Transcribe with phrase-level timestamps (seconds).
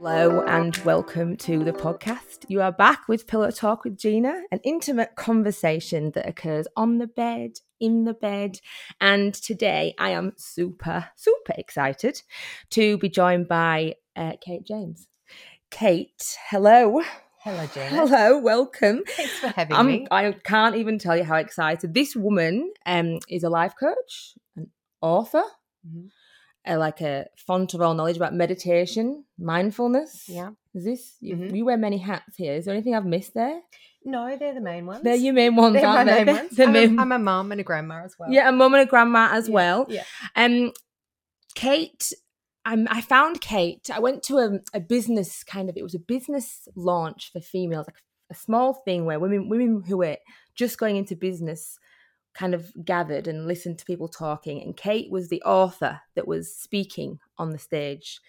[0.00, 2.44] Hello and welcome to the podcast.
[2.48, 7.06] You are back with Pillow Talk with Gina, an intimate conversation that occurs on the
[7.08, 8.60] bed, in the bed.
[9.00, 12.22] And today I am super, super excited
[12.70, 15.08] to be joined by uh, Kate James.
[15.70, 17.00] Kate, hello.
[17.40, 17.86] Hello, Gina.
[17.88, 19.02] Hello, welcome.
[19.06, 20.06] Thanks for having I'm- me.
[20.10, 21.92] I can't even tell you how excited.
[21.94, 24.70] This woman um, is a life coach, an
[25.00, 25.42] author,
[25.86, 26.08] Mhm.
[26.68, 30.24] Uh, like a font of all knowledge about meditation, mindfulness.
[30.28, 30.50] Yeah.
[30.74, 31.56] Is this you, Mhm.
[31.56, 32.54] you wear many hats here?
[32.54, 33.60] Is there anything I've missed there?
[34.04, 35.02] No, they're the main ones.
[35.02, 36.24] They're your main ones, they're aren't they?
[36.24, 36.50] main ones.
[36.56, 38.30] The I'm, main- a, I'm a mum and a grandma as well.
[38.30, 39.86] yeah, a mum and a grandma as Yeah, well.
[39.88, 40.04] Yeah.
[40.36, 40.72] Um,
[41.54, 42.12] Kate,
[42.64, 43.88] um, I found Kate.
[43.92, 45.76] I went to a, a business kind of.
[45.76, 47.96] It was a business launch for females, like
[48.30, 50.18] a small thing where women women who were
[50.54, 51.78] just going into business
[52.38, 54.62] kind of gathered and listened to people talking.
[54.62, 58.20] And Kate was the author that was speaking on the stage,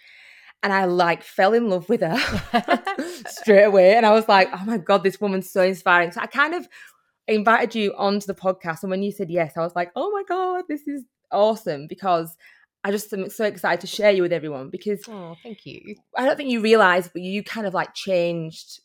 [0.64, 2.18] and I like fell in love with her
[3.28, 3.96] straight away.
[3.96, 6.12] And I was like, oh my god, this woman's so inspiring.
[6.12, 6.68] So I kind of
[7.28, 10.24] invited you onto the podcast, and when you said yes, I was like, oh my
[10.28, 12.36] god, this is awesome because
[12.84, 15.96] I just am so excited to share you with everyone because Oh, thank you.
[16.18, 18.80] I don't think you realize, but you kind of like changed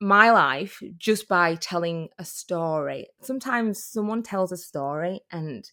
[0.00, 3.08] my life just by telling a story.
[3.22, 5.70] Sometimes someone tells a story and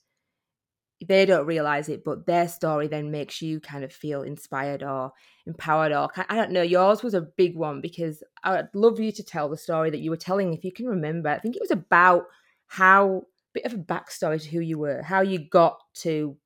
[1.06, 5.12] they don't realize it, but their story then makes you kind of feel inspired or
[5.46, 5.92] empowered.
[5.92, 9.50] Or I don't know, yours was a big one because I'd love you to tell
[9.50, 11.30] the story that you were telling, if you can remember.
[11.30, 12.26] I think it was about
[12.68, 16.38] how bit of a backstory to who you were, how you got to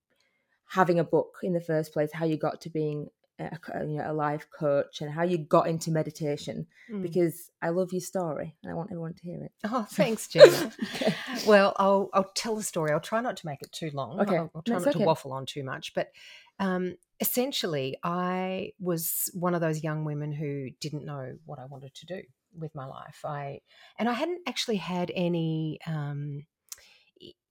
[0.70, 3.08] having a book in the first place, how you got to being
[3.40, 6.68] a, you know, a life coach, and how you got into meditation.
[6.92, 7.02] Mm.
[7.02, 9.52] Because I love your story and I want everyone to hear it.
[9.66, 10.72] Oh, thanks, Gina.
[10.96, 11.14] Okay.
[11.46, 12.92] well, I'll I'll tell the story.
[12.92, 14.20] I'll try not to make it too long.
[14.22, 15.04] Okay, I'll, I'll try that's not okay.
[15.04, 15.94] to waffle on too much.
[15.94, 16.12] But
[16.60, 21.94] um, essentially, I was one of those young women who didn't know what I wanted
[21.96, 22.22] to do
[22.58, 23.22] with my life.
[23.24, 23.62] I
[24.00, 25.80] and I hadn't actually had any.
[25.86, 26.46] Um,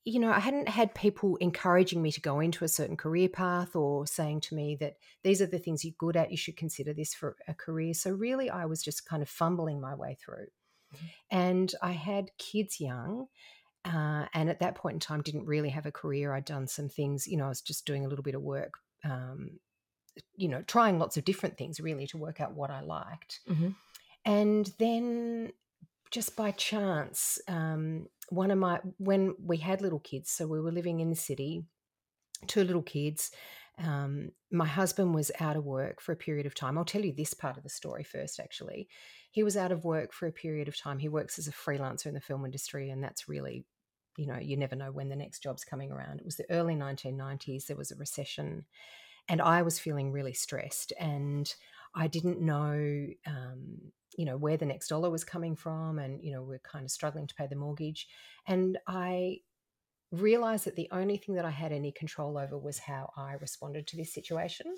[0.06, 3.74] you know, I hadn't had people encouraging me to go into a certain career path
[3.74, 4.94] or saying to me that
[5.24, 7.92] these are the things you're good at, you should consider this for a career.
[7.92, 10.46] So, really, I was just kind of fumbling my way through.
[11.30, 13.26] And I had kids young.
[13.84, 16.32] Uh, and at that point in time, didn't really have a career.
[16.32, 18.74] I'd done some things, you know, I was just doing a little bit of work,
[19.04, 19.60] um,
[20.36, 23.40] you know, trying lots of different things really to work out what I liked.
[23.48, 23.76] Mhm.
[24.24, 25.52] And then
[26.10, 30.72] just by chance, um, one of my, when we had little kids, so we were
[30.72, 31.64] living in the city,
[32.46, 33.30] two little kids.
[33.78, 36.78] Um, my husband was out of work for a period of time.
[36.78, 38.88] I'll tell you this part of the story first, actually.
[39.30, 40.98] He was out of work for a period of time.
[40.98, 43.66] He works as a freelancer in the film industry, and that's really,
[44.16, 46.20] you know, you never know when the next job's coming around.
[46.20, 48.64] It was the early 1990s, there was a recession,
[49.28, 50.92] and I was feeling really stressed.
[50.98, 51.52] And
[51.94, 56.32] I didn't know, um, you know, where the next dollar was coming from, and you
[56.32, 58.08] know, we're kind of struggling to pay the mortgage.
[58.46, 59.38] And I
[60.12, 63.86] realized that the only thing that I had any control over was how I responded
[63.88, 64.74] to this situation.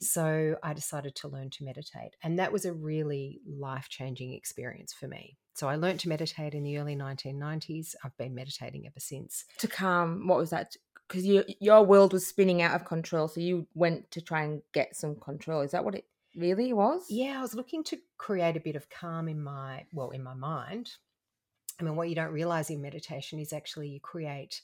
[0.00, 4.92] So I decided to learn to meditate, and that was a really life changing experience
[4.92, 5.36] for me.
[5.54, 7.94] So I learned to meditate in the early 1990s.
[8.04, 9.44] I've been meditating ever since.
[9.58, 10.74] To calm, what was that?
[11.06, 14.62] Because you, your world was spinning out of control, so you went to try and
[14.72, 15.60] get some control.
[15.60, 16.06] Is that what it
[16.36, 17.06] really was?
[17.08, 20.34] Yeah, I was looking to create a bit of calm in my, well, in my
[20.34, 20.90] mind.
[21.80, 24.62] I mean, what you don't realize in meditation is actually you create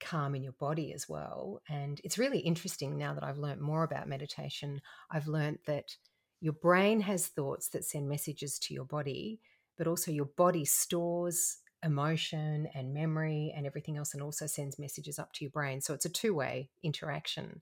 [0.00, 1.60] calm in your body as well.
[1.68, 4.80] And it's really interesting now that I've learned more about meditation.
[5.10, 5.96] I've learned that
[6.40, 9.40] your brain has thoughts that send messages to your body,
[9.76, 15.18] but also your body stores emotion and memory and everything else and also sends messages
[15.18, 15.80] up to your brain.
[15.80, 17.60] So it's a two way interaction.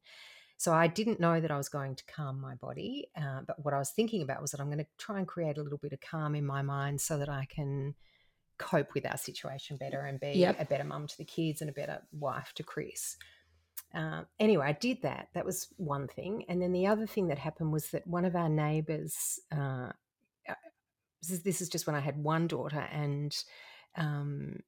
[0.58, 3.74] So I didn't know that I was going to calm my body, uh, but what
[3.74, 5.92] I was thinking about was that I'm going to try and create a little bit
[5.92, 7.94] of calm in my mind so that I can
[8.58, 10.60] cope with our situation better and be Yep.
[10.60, 13.16] a better mum to the kids and a better wife to Chris.
[13.94, 15.28] Uh, anyway, I did that.
[15.34, 18.34] That was one thing, and then the other thing that happened was that one of
[18.34, 19.38] our neighbours.
[19.54, 19.90] Uh,
[20.48, 20.54] uh,
[21.22, 23.36] this is, this is just when I had one daughter, and
[23.96, 24.60] um,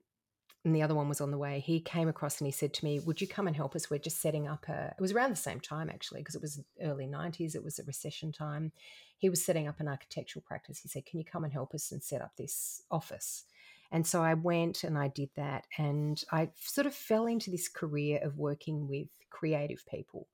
[0.69, 1.61] and the other one was on the way.
[1.61, 3.89] He came across and he said to me, "Would you come and help us?
[3.89, 6.63] We're just setting up a." It was around the same time actually, because it was
[6.83, 7.55] early '90s.
[7.55, 8.73] It was a recession time.
[9.17, 10.79] He was setting up an architectural practice.
[10.81, 13.45] He said, "Can you come and help us and set up this office?"
[13.91, 17.69] And so I went and I did that, and I sort of fell into this
[17.69, 20.29] career of working with creative people.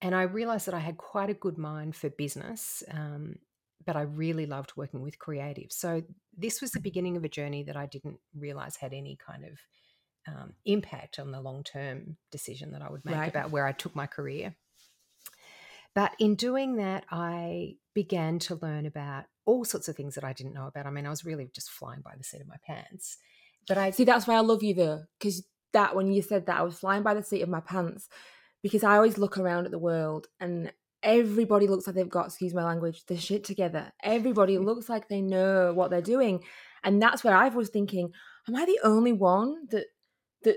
[0.00, 3.40] And I realized that I had quite a good mind for business, um,
[3.84, 5.72] but I really loved working with creatives.
[5.72, 6.02] So
[6.36, 9.58] this was the beginning of a journey that I didn't realize had any kind of
[10.26, 13.28] um, impact on the long term decision that I would make Right.
[13.28, 14.54] about where I took my career.
[15.94, 20.32] But in doing that, I began to learn about all sorts of things that I
[20.32, 20.86] didn't know about.
[20.86, 23.16] I mean, I was really just flying by the seat of my pants.
[23.66, 26.58] But I see that's why I love you though, because that when you said that,
[26.58, 28.08] I was flying by the seat of my pants
[28.62, 30.72] because I always look around at the world and
[31.02, 33.92] everybody looks like they've got, excuse my language, the shit together.
[34.02, 36.44] Everybody looks like they know what they're doing.
[36.84, 38.12] And that's where I was thinking,
[38.48, 39.86] am I the only one that
[40.44, 40.56] that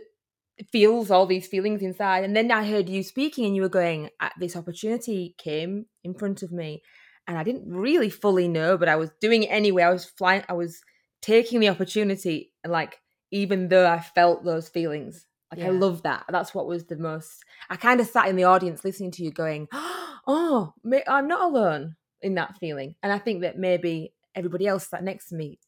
[0.71, 2.23] feels all these feelings inside?
[2.23, 6.13] And then I heard you speaking and you were going, uh, this opportunity came in
[6.13, 6.81] front of me
[7.27, 9.83] and I didn't really fully know, but I was doing it anyway.
[9.83, 10.81] I was flying, I was
[11.21, 12.97] taking the opportunity and like
[13.31, 15.25] even though I felt those feelings.
[15.51, 15.67] Like yeah.
[15.67, 16.25] I love that.
[16.29, 17.43] That's what was the most.
[17.69, 20.73] I kind of sat in the audience listening to you, going, "Oh,
[21.07, 25.27] I'm not alone in that feeling." And I think that maybe everybody else sat next
[25.29, 25.59] to me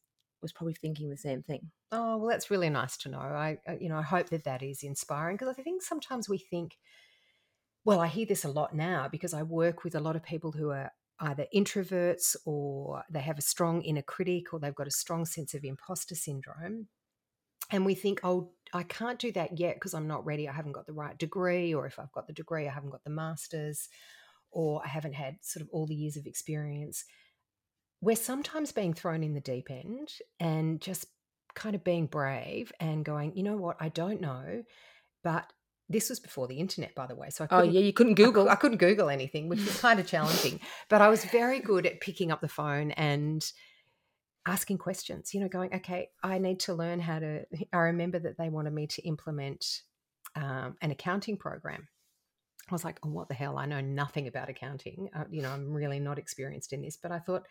[0.41, 1.71] was probably thinking the same thing.
[1.91, 3.19] Oh well, that's really nice to know.
[3.19, 6.37] I, uh, you know, I hope that that is inspiring because I think sometimes we
[6.37, 6.77] think.
[7.85, 10.53] Well, I hear this a lot now because I work with a lot of people
[10.53, 10.89] who are
[11.19, 15.53] either introverts or they have a strong inner critic or they've got a strong sense
[15.53, 16.87] of imposter syndrome
[17.71, 20.49] and we think, oh, I can't do that yet because I'm not ready.
[20.49, 23.03] I haven't got the right degree, or if I've got the degree, I haven't got
[23.03, 23.87] the master's,
[24.51, 27.05] or I haven't had sort of all the years of experience.
[28.01, 31.05] We're sometimes being thrown in the deep end and just
[31.55, 34.63] kind of being brave and going, you know what, I don't know,
[35.23, 35.51] but
[35.89, 37.29] this was before the internet, by the way.
[37.29, 38.49] So I oh yeah, you couldn't Google.
[38.49, 40.59] I, I couldn't Google anything, which was kind of challenging.
[40.89, 43.45] But I was very good at picking up the phone and
[44.45, 47.45] asking questions, you know, going, okay, I need to learn how to.
[47.73, 49.81] I remember that they wanted me to implement
[50.35, 51.87] um, an accounting program.
[52.69, 53.57] I was like, oh, what the hell?
[53.57, 55.09] I know nothing about accounting.
[55.13, 57.43] Uh, you know, I'm really not experienced in this, but I thought,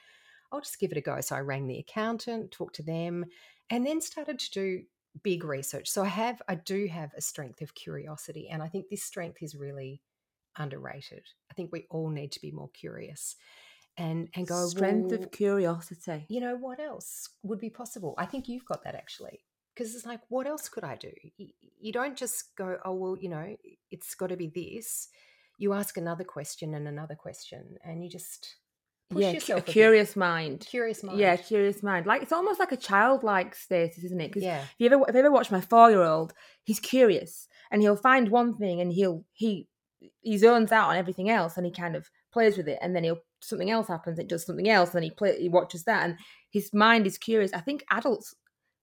[0.51, 1.21] I'll just give it a go.
[1.21, 3.25] So I rang the accountant, talked to them,
[3.71, 4.83] and then started to do
[5.23, 5.89] big research.
[5.89, 8.49] So I have, I do have a strength of curiosity.
[8.51, 10.03] And I think this strength is really
[10.59, 11.25] underrated.
[11.51, 13.37] I think we all need to be more curious
[13.97, 16.25] and and go strength well, of curiosity.
[16.29, 18.15] You know what else would be possible?
[18.19, 19.41] I think you've got that actually.
[19.75, 21.13] Because it's like what else could i do?
[21.81, 23.57] You don't just go oh well you know
[23.91, 25.09] it's got to be this.
[25.59, 28.57] You ask another question and another question and you just
[29.15, 30.67] yeah a curious mind.
[30.69, 31.19] Curious mind.
[31.19, 32.07] yeah curious mind.
[32.07, 34.29] Like it's almost like a childlike status isn't it?
[34.29, 34.63] Because yeah.
[34.63, 36.33] if you ever if you ever watch my four year old
[36.65, 39.69] he's curious and he'll find one thing and he'll he
[40.21, 43.05] he zones out on everything else and he kind of plays with it and then
[43.05, 46.05] he'll something else happens it does something else and then he play he watches that
[46.05, 46.17] and
[46.51, 47.53] his mind is curious.
[47.53, 48.35] I think adults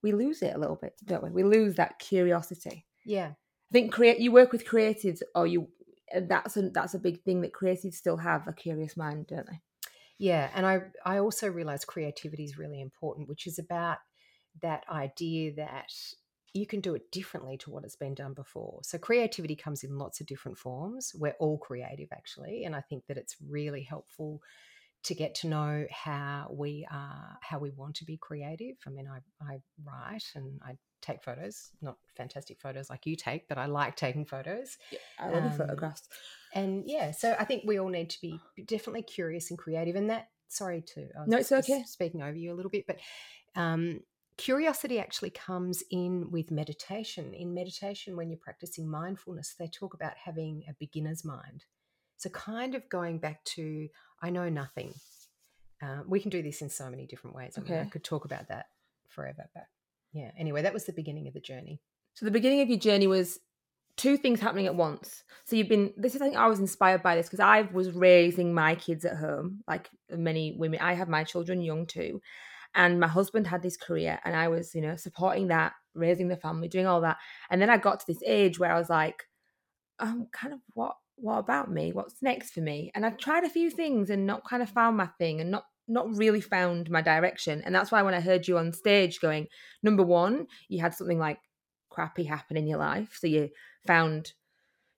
[0.02, 1.30] we lose it a little bit don't we?
[1.32, 2.86] We lose that curiosity.
[3.06, 3.32] Yeah.
[3.32, 5.68] I think create you work with creatives or you
[6.22, 9.60] that's a that's a big thing that creatives still have a curious mind don't they?
[10.18, 13.98] Yeah and i i also realize creativity is really important which is about
[14.62, 15.94] that idea that
[16.54, 18.80] you can do it differently to what has been done before.
[18.84, 21.14] So creativity comes in lots of different forms.
[21.16, 24.42] We're all creative actually, and I think that it's really helpful
[25.04, 28.76] to get to know how we are how we want to be creative.
[28.86, 33.48] I mean, I I write and I take photos, not fantastic photos like you take,
[33.48, 34.78] but I like taking photos.
[34.92, 36.10] Yeah, I love um, photographs.
[36.54, 40.10] And yeah, so I think we all need to be definitely curious and creative and
[40.10, 41.84] that sorry to no, it's okay.
[41.86, 42.98] Speaking over you a little bit, but
[43.56, 44.02] um,
[44.40, 47.34] curiosity actually comes in with meditation.
[47.34, 51.66] In meditation, when you're practicing mindfulness, they talk about having a beginner's mind.
[52.18, 53.90] So, kind of going back to,
[54.22, 54.94] I know nothing.
[55.82, 57.58] Uh, we can do this in so many different ways.
[57.58, 58.68] I, mean, I could talk about that
[59.10, 59.50] forever.
[59.54, 59.66] But
[60.14, 61.82] yeah, anyway, that was the beginning of the journey.
[62.14, 63.40] So, the beginning of your journey was
[63.98, 65.24] two things happening at once.
[65.44, 67.92] So you've been this is I think I was inspired by this because I was
[67.92, 70.80] raising my kids at home, like many women.
[70.80, 72.22] I have my children young too.
[72.80, 76.38] And my husband had this career, and I was, you know, supporting that, raising the
[76.38, 77.18] family, doing all that.
[77.50, 79.26] And then I got to this age where I was like,
[80.00, 81.92] um, kind of what what about me?
[81.92, 82.90] What's next for me?
[82.96, 85.66] And I've tried a few things and not kind of found my thing and not
[85.90, 87.62] not really found my direction.
[87.66, 89.48] And that's why when I heard you on stage going,
[89.84, 91.40] number one, you had something like
[91.90, 93.18] crappy happen in your life.
[93.20, 93.50] So you
[93.88, 94.32] found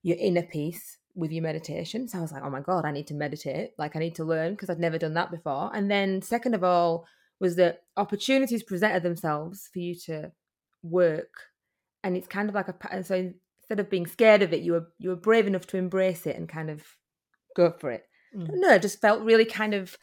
[0.03, 2.07] your inner peace with your meditation.
[2.07, 3.71] So I was like, oh my God, I need to meditate.
[3.79, 5.71] Like I need to learn because I'd never done that before.
[5.73, 7.07] And then second of all,
[7.41, 10.31] was that opportunities presented themselves for you to
[10.83, 11.33] work
[12.03, 14.88] and it's kind of like a so instead of being scared of it you were
[15.00, 16.83] you were brave enough to embrace it and kind of
[17.55, 18.03] go for it
[18.36, 18.48] mm.
[18.53, 19.98] no just felt really kind of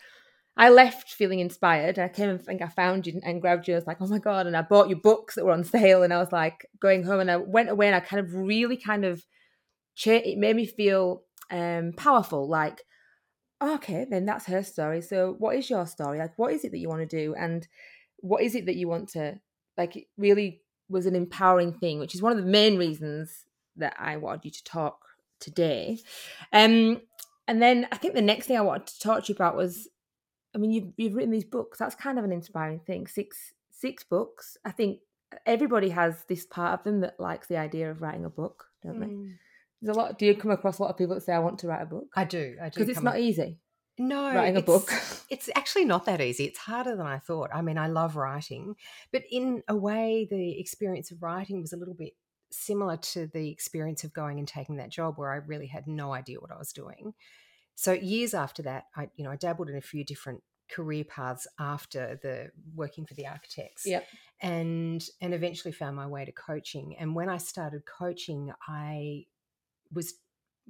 [0.60, 2.00] I left feeling inspired.
[2.00, 3.74] I came and think I found you and grabbed you.
[3.74, 4.48] I was like, oh my God.
[4.48, 6.02] And I bought you books that were on sale.
[6.02, 8.76] And I was like going home and I went away and I kind of really
[8.76, 9.24] kind of,
[10.04, 12.48] it made me feel um, powerful.
[12.48, 12.82] Like,
[13.60, 15.00] okay, then that's her story.
[15.00, 16.18] So what is your story?
[16.18, 17.34] Like what is it that you want to do?
[17.34, 17.66] And
[18.18, 19.40] what is it that you want to
[19.76, 23.44] like it really was an empowering thing, which is one of the main reasons
[23.76, 25.04] that I wanted you to talk
[25.40, 25.98] today.
[26.52, 27.00] Um
[27.46, 29.88] and then I think the next thing I wanted to talk to you about was,
[30.54, 31.78] I mean, you've you've written these books.
[31.78, 33.06] That's kind of an inspiring thing.
[33.06, 34.56] Six six books.
[34.64, 35.00] I think
[35.46, 39.00] everybody has this part of them that likes the idea of writing a book, don't
[39.00, 39.06] they?
[39.06, 39.34] Mm.
[39.80, 40.18] There's a lot.
[40.18, 41.86] Do you come across a lot of people that say, "I want to write a
[41.86, 42.08] book"?
[42.16, 42.56] I do.
[42.60, 42.80] I do.
[42.80, 43.58] Because it's not up- easy
[43.98, 44.90] no writing a book.
[45.30, 46.44] It's actually not that easy.
[46.44, 47.50] It's harder than I thought.
[47.52, 48.76] I mean, I love writing,
[49.12, 52.14] but in a way, the experience of writing was a little bit
[52.50, 56.14] similar to the experience of going and taking that job where I really had no
[56.14, 57.12] idea what I was doing.
[57.74, 61.46] So years after that, I you know I dabbled in a few different career paths
[61.58, 64.06] after the working for the architects Yep.
[64.40, 69.24] and and eventually found my way to coaching and when i started coaching i
[69.92, 70.14] was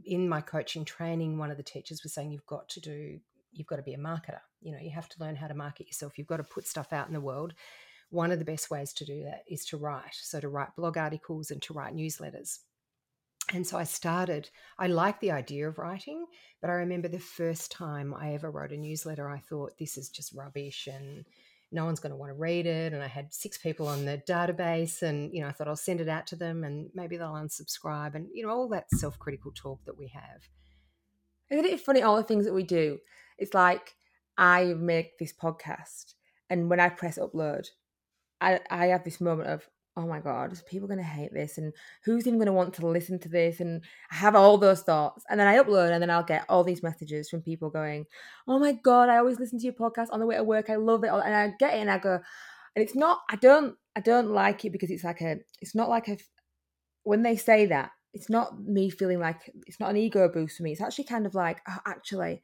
[0.04, 3.18] in my coaching training one of the teachers was saying you've got to do
[3.52, 4.40] you've got to be a marketer.
[4.60, 6.18] You know you have to learn how to market yourself.
[6.18, 7.54] You've got to put stuff out in the world.
[8.10, 10.14] One of the best ways to do that is to write.
[10.14, 12.58] So to write blog articles and to write newsletters.
[13.52, 16.26] And so I started, I like the idea of writing,
[16.60, 20.10] but I remember the first time I ever wrote a newsletter, I thought, this is
[20.10, 21.24] just rubbish and
[21.70, 22.92] no one's going to want to read it.
[22.92, 26.00] And I had six people on the database, and, you know, I thought I'll send
[26.00, 29.52] it out to them and maybe they'll unsubscribe and, you know, all that self critical
[29.52, 30.48] talk that we have.
[31.50, 32.98] Isn't it funny all the things that we do?
[33.38, 33.94] It's like
[34.36, 36.14] I make this podcast,
[36.50, 37.68] and when I press upload,
[38.40, 39.68] I I have this moment of
[39.98, 41.72] oh my god, is people going to hate this, and
[42.04, 43.58] who's even going to want to listen to this?
[43.58, 46.62] And I have all those thoughts, and then I upload, and then I'll get all
[46.62, 48.06] these messages from people going,
[48.46, 50.70] oh my god, I always listen to your podcast on the way to work.
[50.70, 52.20] I love it, and I get it, and I go,
[52.76, 53.20] and it's not.
[53.28, 53.74] I don't.
[53.96, 55.38] I don't like it because it's like a.
[55.60, 56.16] It's not like a.
[57.02, 60.62] When they say that, it's not me feeling like it's not an ego boost for
[60.62, 60.72] me.
[60.72, 62.42] It's actually kind of like, oh, actually,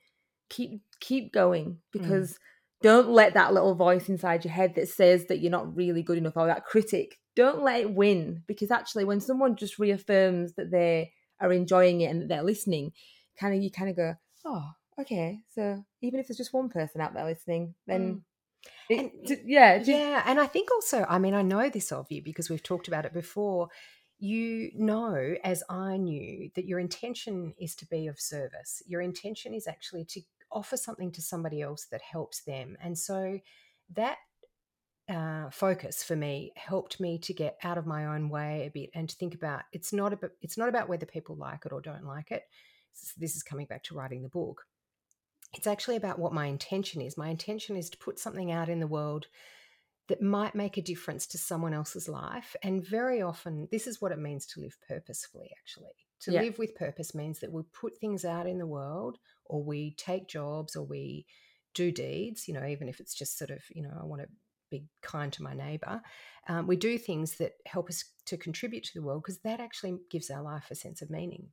[0.51, 1.77] keep keep going mm.
[1.93, 2.37] because
[2.83, 6.19] don't let that little voice inside your head that says that you're not really good
[6.19, 7.19] enough or that critic.
[7.37, 12.07] Don't let it win because actually, when someone just reaffirms that they are enjoying it
[12.11, 12.93] and that they're listening,
[13.39, 14.15] kind of you kind of go,
[14.45, 15.41] oh, okay.
[15.55, 18.23] So even if there's just one person out there listening, then
[18.69, 18.71] mm.
[18.89, 22.07] it, And- yeah, just- Yeah, and I think also, I mean, I know this of
[22.11, 23.69] you because we've talked about it before.
[24.21, 28.81] You know, as I knew, that your intention is to be of service.
[28.87, 30.21] Your intention is actually to
[30.53, 32.77] offer something to somebody else that helps them.
[32.81, 33.41] And so
[33.93, 34.19] that
[35.09, 38.91] uh, focus for me helped me to get out of my own way a bit
[38.95, 41.81] and to think about it's not about it's not about whether people like it or
[41.81, 42.45] don't like it.
[43.19, 44.65] This is coming back to writing the book.
[45.53, 47.19] It's actually about what my intention is.
[47.19, 49.27] My intention is to put something out in the world
[50.09, 52.55] that might make a difference to someone else's life.
[52.63, 55.95] And very often, this is what it means to live purposefully, actually.
[56.21, 56.43] To Yeah.
[56.43, 60.29] live with purpose means that we put things out in the world, or we take
[60.29, 61.27] jobs, or we
[61.75, 64.29] do deeds, you know, even if it's just sort of, you know, I want to
[64.79, 66.01] be kind to my neighbor.
[66.49, 69.99] Um, we do things that help us to contribute to the world because that actually
[70.11, 71.49] gives our life a sense of meaning.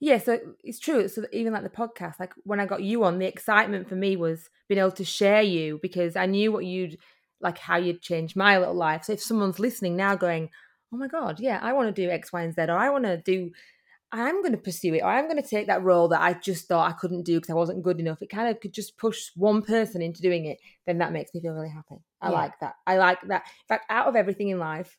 [0.00, 1.08] Yeah, so it's true.
[1.08, 4.16] So even like the podcast, like when I got you on, the excitement for me
[4.16, 6.98] was being able to share you because I knew what you'd
[7.42, 9.04] like how you'd change my little life.
[9.04, 10.50] So if someone's listening now going,
[10.92, 13.04] Oh my god, yeah, I want to do X, Y, and Z, or I want
[13.04, 13.50] to do
[14.12, 16.94] I'm gonna pursue it, or I'm gonna take that role that I just thought I
[16.94, 18.22] couldn't do because I wasn't good enough.
[18.22, 21.40] It kind of could just push one person into doing it, then that makes me
[21.40, 22.02] feel really happy.
[22.20, 22.36] I Yeah.
[22.36, 22.74] like that.
[22.86, 23.44] I like that.
[23.46, 24.96] In fact, out of everything in life,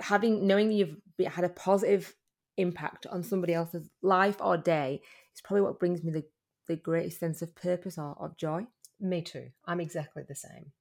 [0.00, 2.14] having knowing that you've had a positive
[2.56, 5.00] impact on somebody else's life or day
[5.34, 6.24] is probably what brings me the,
[6.66, 8.66] the greatest sense of purpose or, or joy.
[9.00, 9.50] Me too.
[9.64, 10.72] I'm exactly the same.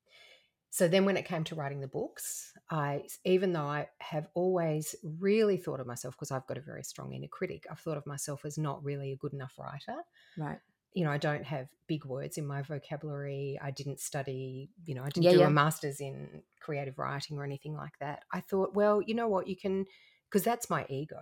[0.70, 4.96] So then when it came to writing the books, I even though I have always
[5.04, 8.06] really thought of myself because I've got a very strong inner critic, I've thought of
[8.06, 10.02] myself as not really a good enough writer.
[10.38, 10.60] Right.
[10.94, 13.60] You know, I don't have big words in my vocabulary.
[13.62, 15.48] I didn't study, you know, I didn't Yeah, do yeah.
[15.48, 18.24] a master's in creative writing or anything like that.
[18.32, 19.86] I thought, well, you know what, you can
[20.30, 21.22] because that's my ego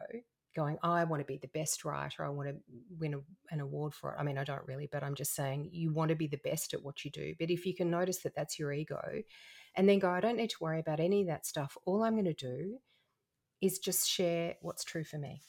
[0.55, 2.23] going, I want to be the best writer.
[2.23, 2.55] I want to
[2.97, 3.19] win a,
[3.51, 4.15] an award for it.
[4.17, 6.73] I mean, I don't really, but I'm just saying you want to be the best
[6.73, 7.35] at what you do.
[7.37, 9.01] But if you can notice that that's your ego
[9.75, 11.77] and then go, I don't need to worry about any of that stuff.
[11.85, 12.77] All I'm going to do
[13.61, 15.41] is just share what's true for me.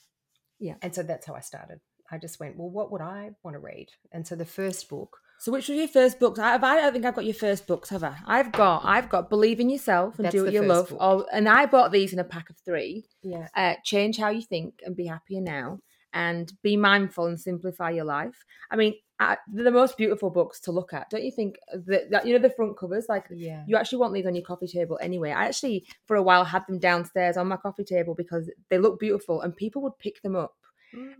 [0.59, 0.75] Yeah.
[0.81, 1.79] And so that's how I started.
[2.11, 3.87] I just went, well, what would I want to read?
[4.11, 6.39] And so the first book, So which was your first books?
[6.39, 8.15] I, I don't think I've got your first books, have I?
[8.25, 10.89] I've got I've got Believe in Yourself and Do What You Love.
[10.89, 10.97] book.
[11.01, 13.05] Oh, and I bought these in a pack of three.
[13.21, 15.79] yeah, uh, change how you think and be happier now
[16.13, 20.59] and be mindful and simplify your life i mean uh, they're the most beautiful books
[20.61, 23.63] to look at don't you think that, that you know the front covers like yeah,
[23.67, 26.63] you actually want these on your coffee table anyway i actually for a while had
[26.67, 30.35] them downstairs on my coffee table because they look beautiful and people would pick them
[30.35, 30.55] up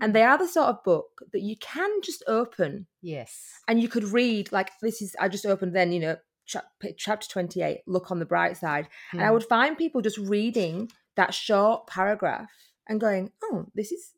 [0.01, 0.13] and Mm.
[0.13, 4.03] they are the sort of book that you can just open yes, and you could
[4.05, 6.15] read like this is i just opened then you know
[6.46, 9.34] chap- chapter 28 look on the bright side and I Mm.
[9.34, 12.50] would find people just reading that short paragraph
[12.88, 14.13] and going, "Oh, this is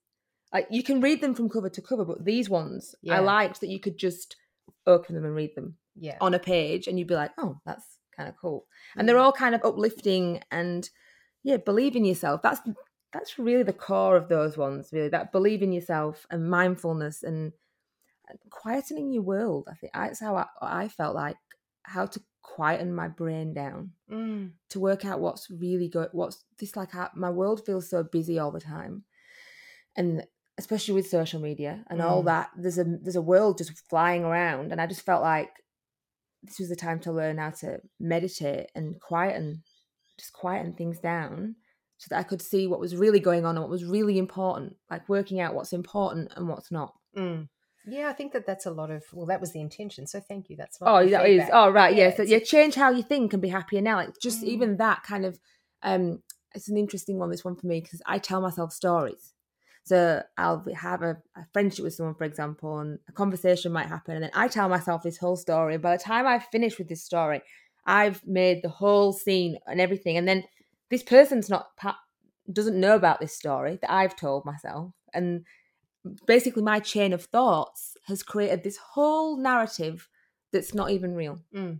[0.53, 3.69] Like you can read them from cover to cover, but these ones I liked that
[3.69, 4.35] you could just
[4.87, 6.17] open them and read them Yeah.
[6.21, 7.85] on a page, and you'd be like, oh, that's
[8.17, 8.65] kind of cool.
[8.95, 9.25] And they're Mm.
[9.25, 10.89] all kind of uplifting and
[11.43, 12.41] yeah, believe in yourself.
[12.41, 12.61] That's
[13.11, 14.89] that's really the core of those ones.
[14.91, 17.53] Really, that believe in yourself and mindfulness and
[18.49, 19.67] quietening your world.
[19.69, 21.37] I think that's how I, I felt like
[21.83, 24.51] how to quieten my brain down Mm.
[24.69, 26.09] to work out what's really good.
[26.13, 26.91] What's this like?
[26.91, 29.03] How, my world feels so busy all the time,
[29.95, 30.25] and
[30.57, 32.25] especially with social media and all Mm.
[32.25, 32.49] that.
[32.57, 35.51] There's a there's a world just flying around, and I just felt like
[36.43, 39.63] this was the time to learn how to meditate and quieten,
[40.17, 41.55] just quieten things down.
[41.99, 44.75] So that I could see what was really going on and what was really important,
[44.89, 46.93] like working out what's important and what's not.
[47.15, 47.49] Mm.
[47.85, 49.03] Yeah, I think that that's a lot of.
[49.13, 50.07] Well, that was the intention.
[50.07, 50.55] So thank you.
[50.55, 51.41] That's Oh, that is.
[51.41, 51.49] feedback.
[51.53, 51.93] Oh, right.
[51.95, 52.29] Yeah, yes.
[52.29, 53.97] Yeah, change how you think and be happier now.
[53.97, 54.47] Like just Mm.
[54.47, 55.39] even that kind of.
[55.83, 56.23] um
[56.55, 57.29] It's an interesting one.
[57.29, 59.33] This one for me because I tell myself stories.
[59.83, 64.13] So I'll have a, a friendship with someone, for example, and a conversation might happen,
[64.15, 65.73] and then I tell myself this whole story.
[65.75, 67.41] And by the time I finish with this story,
[67.85, 70.43] I've made the whole scene and everything, and then
[70.89, 71.69] this person's not
[72.51, 75.45] doesn't know about this story that I've told myself, and
[76.25, 80.07] basically my chain of thoughts has created this whole narrative
[80.51, 81.39] that's not even real.
[81.53, 81.79] Mm.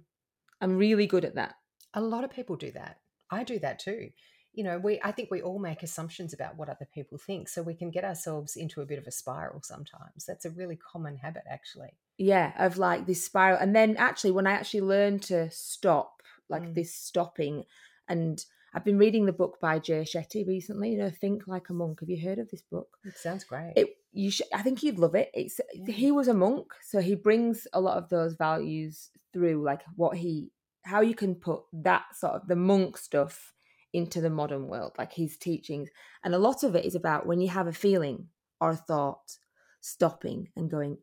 [0.62, 1.56] I'm really good at that.
[1.94, 3.00] A lot of people do that.
[3.32, 4.10] I do that too.
[4.54, 7.62] You know, we I think we all make assumptions about what other people think, so
[7.62, 10.26] we can get ourselves into a bit of a spiral sometimes.
[10.28, 11.94] That's a really common habit, actually.
[12.18, 13.60] Yeah, of like this spiral.
[13.60, 16.76] And then actually, when I actually learned to stop, like Mm.
[16.76, 17.66] this stopping,
[18.08, 21.74] and I've been reading the book by Jay Shetty recently, you know, Think Like a
[21.74, 22.00] Monk.
[22.02, 22.98] Have you heard of this book?
[23.06, 23.74] It sounds great.
[23.76, 25.30] It you should, I think you'd love it.
[25.34, 25.92] It's Yeah.
[25.94, 30.18] he was a monk, so he brings a lot of those values through, like what
[30.18, 30.52] he
[30.84, 33.54] how you can put that sort of the monk stuff
[33.94, 35.90] into the modern world, like his teachings.
[36.24, 38.28] And a lot of it is about when you have a feeling
[38.62, 39.38] or a thought,
[39.82, 40.98] stopping and going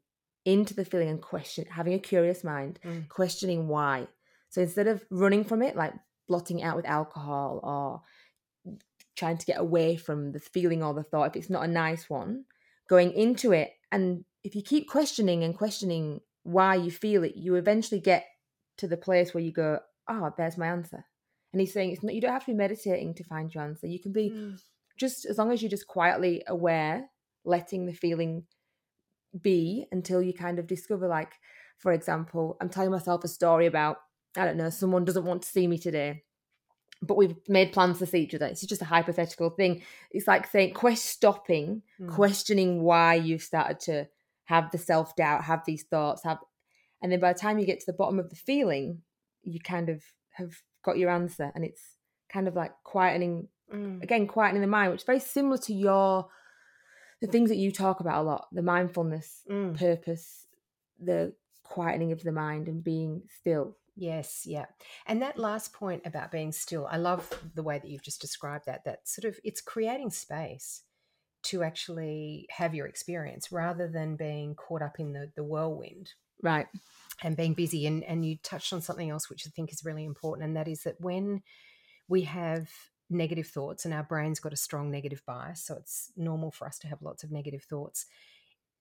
[0.45, 3.09] into the feeling and question having a curious mind, Mm.
[3.09, 4.07] questioning why.
[4.49, 5.95] So instead of running from it, like
[6.29, 8.75] blotting out with alcohol or
[9.17, 12.11] trying to get away from the feeling or the thought, if it's not a nice
[12.11, 12.45] one,
[12.89, 13.71] going into it.
[13.91, 18.25] And if you keep questioning and questioning why you feel it, you eventually get
[18.79, 21.05] to the place where you go, oh, there's my answer.
[21.53, 23.87] And he's saying it's not, you don't have to be meditating to find your answer.
[23.87, 24.61] You can be Mm.
[24.99, 27.09] just as long as you're just quietly aware,
[27.45, 28.45] letting the feeling
[29.41, 31.33] be until you kind of discover, like,
[31.79, 33.99] for example, I'm telling myself a story about,
[34.37, 36.23] I don't know, someone doesn't want to see me today,
[37.03, 38.47] but we've made plans to see each other.
[38.47, 39.83] It's just a hypothetical thing.
[40.11, 42.09] It's like saying, quest stopping, Mm.
[42.15, 44.09] questioning why you've started to
[44.45, 46.39] have the self doubt, have these thoughts, have,
[47.03, 49.03] and then by the time you get to the bottom of the feeling,
[49.43, 51.83] you kind of have got your answer, and it's
[52.29, 54.01] kind of like quietening Mm.
[54.01, 56.29] again quietening the mind which is very similar to your
[57.21, 59.77] the things that you talk about a lot the mindfulness Mm.
[59.77, 60.47] purpose
[61.01, 64.67] the quietening of the mind and being still Yes, yeah.
[65.07, 68.67] And that last point about being still, I love the way that you've just described
[68.67, 68.85] that.
[68.85, 70.83] That sort of it's creating space
[71.45, 76.67] to actually have your experience rather than being caught up in the, the whirlwind right
[77.23, 77.87] and being busy.
[77.87, 80.69] And, and you touched on something else which I think is really important, and that
[80.69, 81.43] is that when
[82.09, 82.69] we have
[83.09, 86.79] negative thoughts and our brain's got a strong negative bias, so it's normal for us
[86.81, 88.05] to have lots of negative thoughts,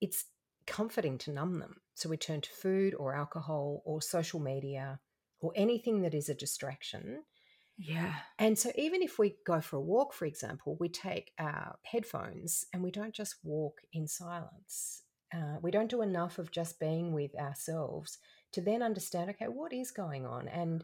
[0.01, 0.25] it's
[0.67, 1.75] comforting to numb them.
[1.93, 4.99] So we turn to food or alcohol or social media
[5.39, 7.24] or anything that is a distraction.
[7.78, 11.78] yeah And so, even if we go for a walk, for example, we take our
[11.84, 15.04] headphones and we don't just walk in silence.
[15.34, 18.19] Uh, we don't do enough of just being with ourselves
[18.54, 20.48] to then understand, okay, what is going on?
[20.48, 20.84] And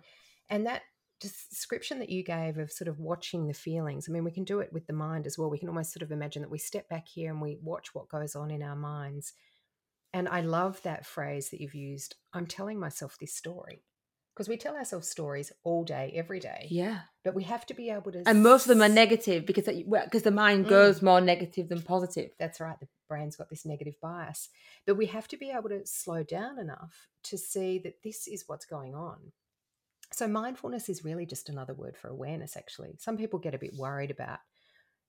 [0.49, 0.81] and that
[1.21, 4.07] description that you gave of sort of watching the feelings.
[4.09, 5.49] I mean, we can do it with the mind as well.
[5.49, 8.09] We can almost sort of imagine that we step back here and we watch what
[8.09, 9.33] goes on in our minds.
[10.13, 12.15] And I love that phrase that you've used.
[12.33, 13.83] I'm telling myself this story
[14.33, 16.99] because we tell ourselves stories all day, every day yeah.
[17.23, 20.23] but we have to be able to and most of them are negative because because
[20.23, 20.69] the mind Mm.
[20.69, 22.31] goes more negative than positive.
[22.39, 24.49] That's right the brain's got this negative bias.
[24.85, 28.45] But we have to be able to slow down enough to see that this is
[28.47, 29.33] what's going on.
[30.13, 32.95] So mindfulness is really just another word for awareness actually.
[32.99, 34.39] Some people get a bit worried about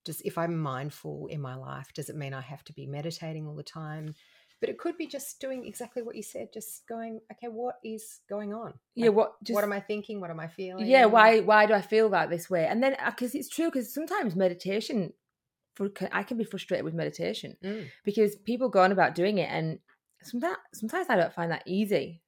[0.05, 3.47] just if i'm mindful in my life does it mean i have to be meditating
[3.47, 4.15] all the time
[4.63, 8.21] but it could be just doing exactly what you said just going okay what is
[8.29, 8.73] going on?
[8.95, 10.21] Yeah Like, what just what am i thinking?
[10.21, 10.87] What am i feeling?
[10.87, 12.65] Yeah why why do i feel that this way?
[12.67, 15.13] And then because it's true because sometimes meditation
[15.75, 17.89] for i can be frustrated with meditation Mm.
[18.05, 19.81] because people go on about doing it and
[20.23, 22.23] sometimes sometimes i don't find that easy.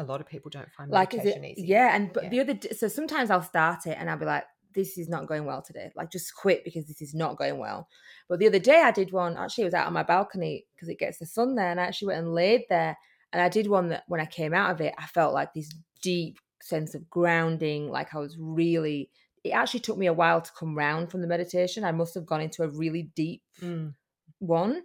[0.00, 1.66] A lot of people don't find like is it easy.
[1.66, 2.28] Yeah and but Yeah.
[2.30, 4.44] the other so sometimes i'll start it and i'll be like
[4.78, 5.90] this is not going well today.
[5.96, 7.88] Like, just quit because this is not going well.
[8.28, 9.36] But the other day, I did one.
[9.36, 11.84] Actually, it was out on my balcony because it gets the sun there, and I
[11.84, 12.96] actually went and laid there.
[13.32, 15.70] And I did one that when I came out of it, I felt like this
[16.00, 17.90] deep sense of grounding.
[17.90, 19.10] Like I was really.
[19.44, 21.84] It actually took me a while to come round from the meditation.
[21.84, 23.94] I must have gone into a really deep Mm.
[24.38, 24.82] one.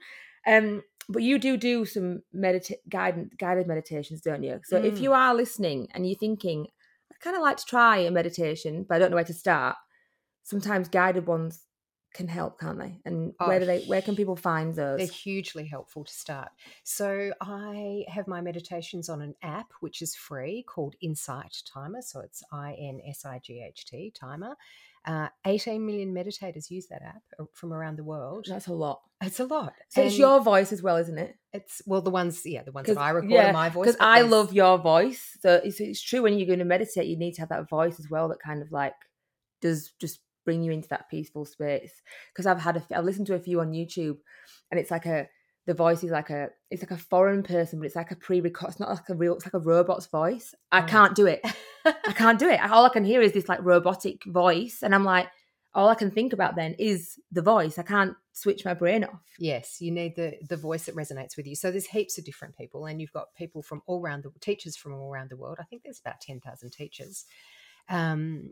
[0.47, 4.59] Um, but you do do some medita- guided guided meditations, don't you?
[4.63, 5.01] So if Mm.
[5.01, 6.67] you are listening and you're thinking,
[7.23, 9.75] kind of like to try a meditation, but I don't know where to start.
[10.43, 11.65] Sometimes guided ones
[12.13, 12.99] can help, can't they?
[13.05, 13.85] And Oh, where do they?
[13.85, 14.99] Where can people find those?
[14.99, 16.49] They're hugely helpful to start.
[16.83, 22.01] So I have my meditations on an app which is free called Insight Timer.
[22.01, 24.55] So it's I N S I G H T Timer.
[25.05, 28.45] Uh, 18 million meditators use that app uh, from around the world.
[28.47, 29.01] That's a lot.
[29.21, 29.73] It's a lot.
[29.89, 31.35] So it's your voice as well, isn't it?
[31.51, 33.87] It's well, the ones, yeah, the ones that I record yeah, my voice.
[33.87, 35.37] Because I love your voice.
[35.41, 37.99] So it's, it's true when you're going to meditate, you need to have that voice
[37.99, 38.93] as well that kind of like
[39.61, 42.01] does just bring you into that peaceful space.
[42.33, 44.17] Because I've had a, I've listened to a few on YouTube,
[44.71, 45.27] and it's like a
[45.65, 48.69] the voice is like a it's like a foreign person, but it's like a pre-record.
[48.71, 49.35] It's not like a real.
[49.35, 50.53] It's like a robot's voice.
[50.71, 50.87] I Oh.
[50.87, 51.41] can't do it.
[51.85, 52.59] I can't do it.
[52.61, 55.27] All I can hear is this like robotic voice, and I'm like,
[55.73, 57.79] all I can think about then is the voice.
[57.79, 59.21] I can't switch my brain off.
[59.39, 61.55] Yes, you need the the voice that resonates with you.
[61.55, 64.75] So there's heaps of different people, and you've got people from all around the teachers
[64.75, 65.57] from all around the world.
[65.59, 67.25] I think there's about ten thousand teachers.
[67.89, 68.49] Um,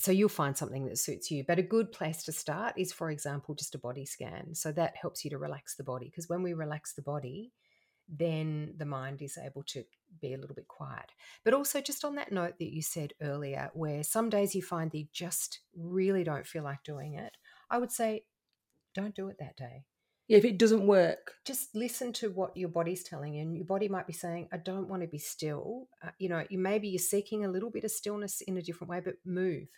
[0.00, 1.44] so you'll find something that suits you.
[1.46, 4.54] But a good place to start is, for example, just a body scan.
[4.54, 7.52] So that helps you to relax the body because when we relax the body,
[8.08, 9.84] then the mind is able to
[10.20, 11.12] be a little bit quiet.
[11.44, 14.90] But also, just on that note that you said earlier, where some days you find
[14.90, 17.36] that you just really don't feel like doing it,
[17.70, 18.24] I would say
[18.94, 19.84] don't do it that day
[20.28, 23.66] Yeah, if it doesn't work, just listen to what your body's telling you and your
[23.66, 26.88] body might be saying i don't want to be still uh, you know you maybe
[26.88, 29.68] you're seeking a little bit of stillness in a different way but move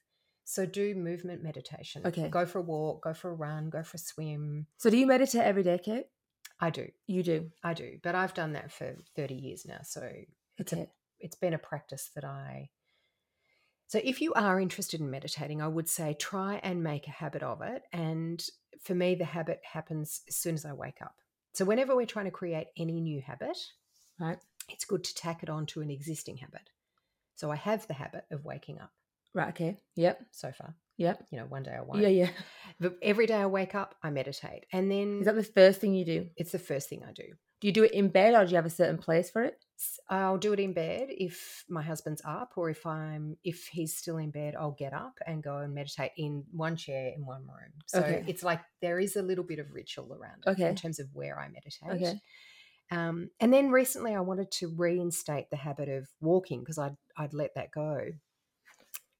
[0.50, 2.28] so do movement meditation Okay.
[2.28, 5.06] go for a walk go for a run go for a swim so do you
[5.06, 6.06] meditate every day, Kate?
[6.60, 7.50] i do You do.
[7.62, 10.08] i do but i've done that for 30 years now so
[10.58, 10.82] it's Okay.
[10.82, 10.86] a
[11.20, 12.70] it's been a practice that i
[13.86, 17.42] so if you are interested in meditating i would say try and make a habit
[17.42, 18.44] of it and
[18.80, 21.14] for me the habit happens as soon as i wake up
[21.54, 23.56] so whenever we're trying to create any new habit
[24.18, 24.38] Right.
[24.68, 26.68] it's good to tack it on to an existing habit.
[27.36, 28.92] So I have the habit of waking up
[29.34, 29.48] Right.
[29.50, 29.78] Okay.
[29.96, 30.26] Yep.
[30.32, 30.74] so far.
[30.96, 31.26] Yep.
[31.30, 32.02] You know, one day I won't.
[32.02, 32.08] Yeah.
[32.08, 32.30] Yeah.
[32.78, 34.66] But every day I wake up, I meditate.
[34.72, 36.28] And then Is that the first thing you do?
[36.36, 37.24] it's the first thing I do.
[37.60, 39.62] Do you do it in bed or do you have a certain place for it?
[40.08, 44.16] I'll do it in bed if my husband's up or if I'm if he's still
[44.18, 47.72] in bed, I'll get up and go and meditate in one chair in one room.
[47.86, 48.24] So Okay.
[48.26, 50.68] it's like there is a little bit of ritual around it Okay.
[50.68, 51.90] in terms of where I meditate.
[52.02, 52.20] Okay.
[52.90, 57.32] Um, and then recently, I wanted to reinstate the habit of walking because I'd I'd
[57.34, 58.10] let that go.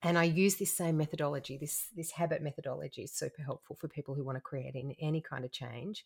[0.03, 1.59] And I use this same methodology.
[1.59, 5.21] This this habit methodology is super helpful for people who want to create any, any
[5.21, 6.05] kind of change.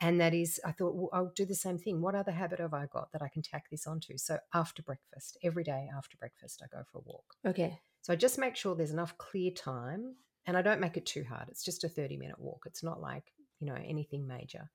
[0.00, 2.00] And that is, I thought, well, I'll do the same thing.
[2.00, 4.18] What other habit have I got that I can tack this onto?
[4.18, 7.24] So after breakfast, every day after breakfast, I go for a walk.
[7.46, 7.78] Okay.
[8.00, 11.22] So I just make sure there's enough clear time, and I don't make it too
[11.22, 11.48] hard.
[11.48, 12.64] It's just a 30 minute walk.
[12.66, 14.68] It's not like you know anything major.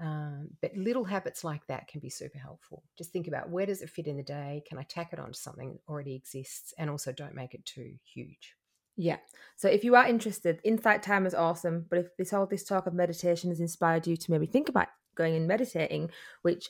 [0.00, 2.82] Um, but little habits like that can be super helpful.
[2.98, 4.62] Just think about where does it fit in the day?
[4.66, 6.74] Can I tack it onto something that already exists?
[6.78, 8.56] And also don't make it too huge.
[8.96, 9.18] Yeah.
[9.56, 11.86] So if you are interested, Insight Time is awesome.
[11.88, 14.88] But if this all this talk of meditation has inspired you to maybe think about
[15.14, 16.10] going and meditating,
[16.42, 16.68] which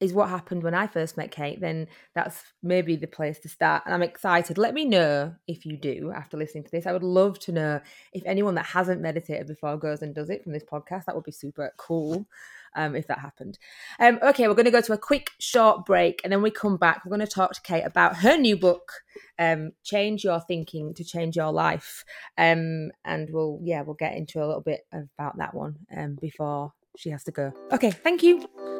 [0.00, 3.82] is what happened when I first met Kate, then that's maybe the place to start.
[3.84, 4.56] And I'm excited.
[4.56, 6.86] Let me know if you do after listening to this.
[6.86, 7.80] I would love to know
[8.12, 11.04] if anyone that hasn't meditated before goes and does it from this podcast.
[11.04, 12.26] That would be super cool
[12.74, 13.58] um, if that happened.
[13.98, 16.78] Um, okay, we're going to go to a quick short break and then we come
[16.78, 17.04] back.
[17.04, 18.92] We're going to talk to Kate about her new book,
[19.38, 22.04] um, Change Your Thinking to Change Your Life.
[22.38, 26.72] Um, and we'll, yeah, we'll get into a little bit about that one um, before
[26.96, 27.52] she has to go.
[27.70, 28.79] Okay, thank you.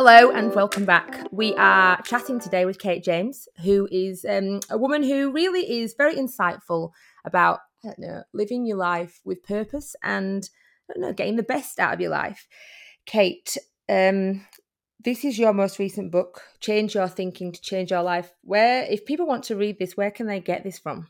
[0.00, 1.26] Hello and welcome back.
[1.32, 5.96] We are chatting today with Kate James, who is um, a woman who really is
[5.98, 6.92] very insightful
[7.24, 7.58] about
[7.98, 10.48] know, living your life with purpose and
[10.96, 12.46] know, getting the best out of your life.
[13.06, 13.56] Kate,
[13.88, 14.46] um,
[15.04, 18.32] this is your most recent book, Change Your Thinking to Change Your Life.
[18.42, 21.08] Where, if people want to read this, where can they get this from?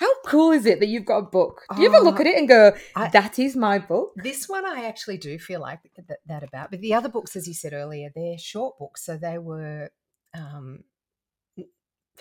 [0.00, 1.60] How cool is it that you've got a book?
[1.76, 4.12] Do you ever look Oh, at it and go, I- "That is my book"?
[4.16, 6.70] This one I actually do feel like that, that about.
[6.70, 9.04] But the other books, as you said earlier, they're short books.
[9.04, 9.90] So they were
[10.32, 10.84] um,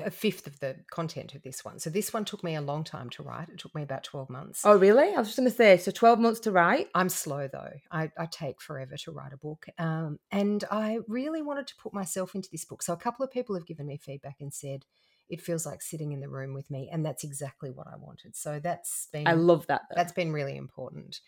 [0.02, 1.80] a fifth of the content of this one.
[1.80, 3.50] So this one took me a long time to write.
[3.50, 4.62] It took me about 12 months.
[4.66, 5.14] Oh, really?
[5.14, 6.88] I was just going to say, so twelve months to write.
[6.94, 7.72] I'm slow though.
[7.92, 9.66] I, I take forever to write a book.
[9.78, 12.82] Um, and I really wanted to put myself into this book.
[12.84, 14.86] So a couple of people have given me feedback and said,
[15.30, 18.36] it feels like sitting in the room with me and that's exactly what i wanted
[18.36, 19.84] so that's been I love that.
[19.90, 19.96] Though.
[19.96, 21.20] that's been really important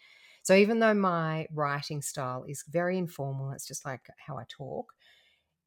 [0.44, 4.94] so even though my writing style is very informal it's just like how i talk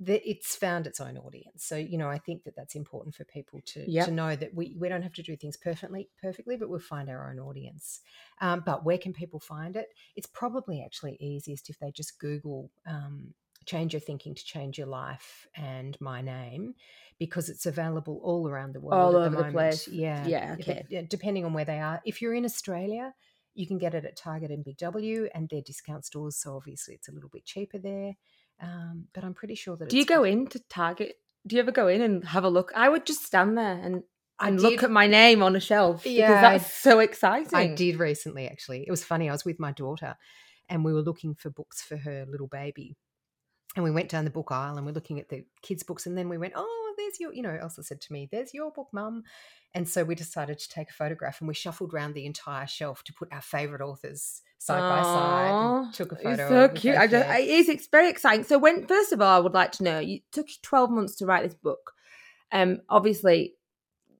[0.01, 3.25] that it's found its own audience so you know i think that that's important for
[3.25, 4.07] people to Yep.
[4.07, 7.09] to know that we, we don't have to do things perfectly perfectly but we'll find
[7.09, 8.01] our own audience
[8.41, 12.71] um, but where can people find it it's probably actually easiest if they just google
[12.89, 13.33] um,
[13.67, 16.75] change your thinking to change your life and my name
[17.19, 19.53] because it's available all around the world All at the over the moment.
[19.53, 19.89] place.
[19.89, 20.87] yeah Yeah, okay.
[21.09, 23.15] depending on where they are if you're in australia
[23.55, 26.95] you can get it at target and big w and their discount stores so obviously
[26.95, 28.15] it's a little bit cheaper there
[28.61, 31.15] um, but i'm pretty sure that Do you go into Target?
[31.47, 32.73] Do you ever go in and have a look?
[32.75, 34.03] I would just stand there and,
[34.41, 37.55] and look at my name on a shelf Yeah, because that's so exciting.
[37.59, 38.85] I did recently, actually.
[38.87, 39.29] It was funny.
[39.29, 40.17] I was with my daughter
[40.71, 42.97] and we were looking for books for her little baby.
[43.77, 46.07] And we went down the book aisle and we're looking at the kids' books.
[46.07, 48.71] And then we went, Oh, there's your, you know, Elsa said to me, There's your
[48.71, 49.25] book, mum.
[49.75, 53.03] And so we decided to take a photograph and we shuffled around the entire shelf
[53.05, 56.49] to put our favorite authors side by side took a It's photo.
[56.49, 56.97] so cute.
[56.97, 57.69] I just, it is.
[57.69, 58.45] It's very exciting.
[58.45, 61.17] So, when first of all, I would like to know, you took you twelve months
[61.17, 61.93] to write this book.
[62.53, 63.55] Um, obviously,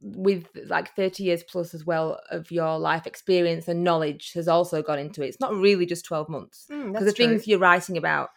[0.03, 4.83] with like thirty years plus as well of your life experience and knowledge has also
[4.83, 5.29] gone into it.
[5.29, 7.27] It's not really just twelve months Mm, because the true.
[7.27, 8.31] things you're writing about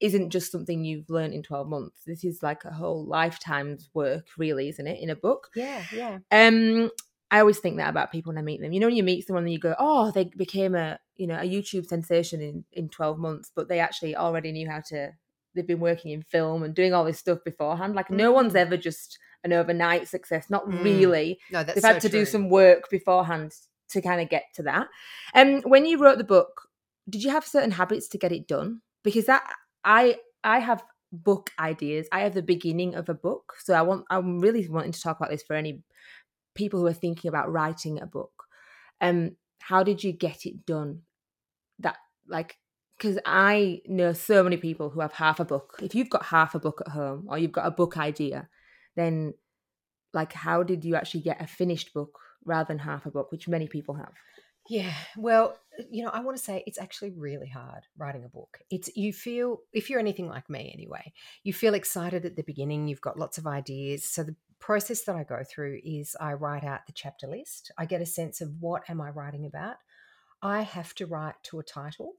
[0.00, 4.26] isn't just something you've learned in 12 months this is like a whole lifetime's work
[4.36, 6.18] really isn't it in a book Yeah, yeah.
[6.30, 6.90] um
[7.30, 9.26] i always think that about people when i meet them you know when you meet
[9.26, 12.88] someone and you go oh they became a you know a youtube sensation in in
[12.88, 15.10] 12 months but they actually already knew how to
[15.54, 18.60] they've been working in film and doing all this stuff beforehand like no one's Mm.
[18.60, 20.82] ever just an overnight success not Mm.
[20.82, 22.20] really No, that's they've so had to true.
[22.20, 23.52] do some work beforehand
[23.90, 24.86] to kind of get to that.
[25.34, 26.68] Um, when you wrote the book,
[27.08, 28.82] did you have certain habits to get it done?
[29.02, 29.50] Because that
[29.84, 32.06] I I have book ideas.
[32.12, 35.18] I have the beginning of a book, so I want I'm really wanting to talk
[35.18, 35.82] about this for any
[36.54, 38.44] people who are thinking about writing a book.
[39.00, 41.02] Um, how did you get it done?
[41.78, 42.56] That like
[42.96, 45.78] because I know so many people who have half a book.
[45.80, 48.48] If you've got half a book at home or you've got a book idea,
[48.96, 49.34] then
[50.12, 53.46] like how did you actually get a finished book rather than half a book, which
[53.46, 54.12] many people have?
[54.68, 55.56] Yeah, well,
[55.90, 58.58] you know, I want to say it's actually really hard writing a book.
[58.70, 61.12] It's you feel if you're anything like me anyway,
[61.44, 64.04] you feel excited at the beginning, you've got lots of ideas.
[64.04, 67.70] So the process that I go through is I write out the chapter list.
[67.78, 69.76] I get a sense of what am I writing about?
[70.42, 72.14] I have to write to a title.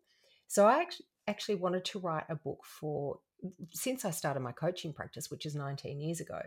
[0.47, 0.85] So I
[1.27, 3.19] actually wanted to write a book for
[3.71, 6.41] since I started my coaching practice, which is 19 years ago.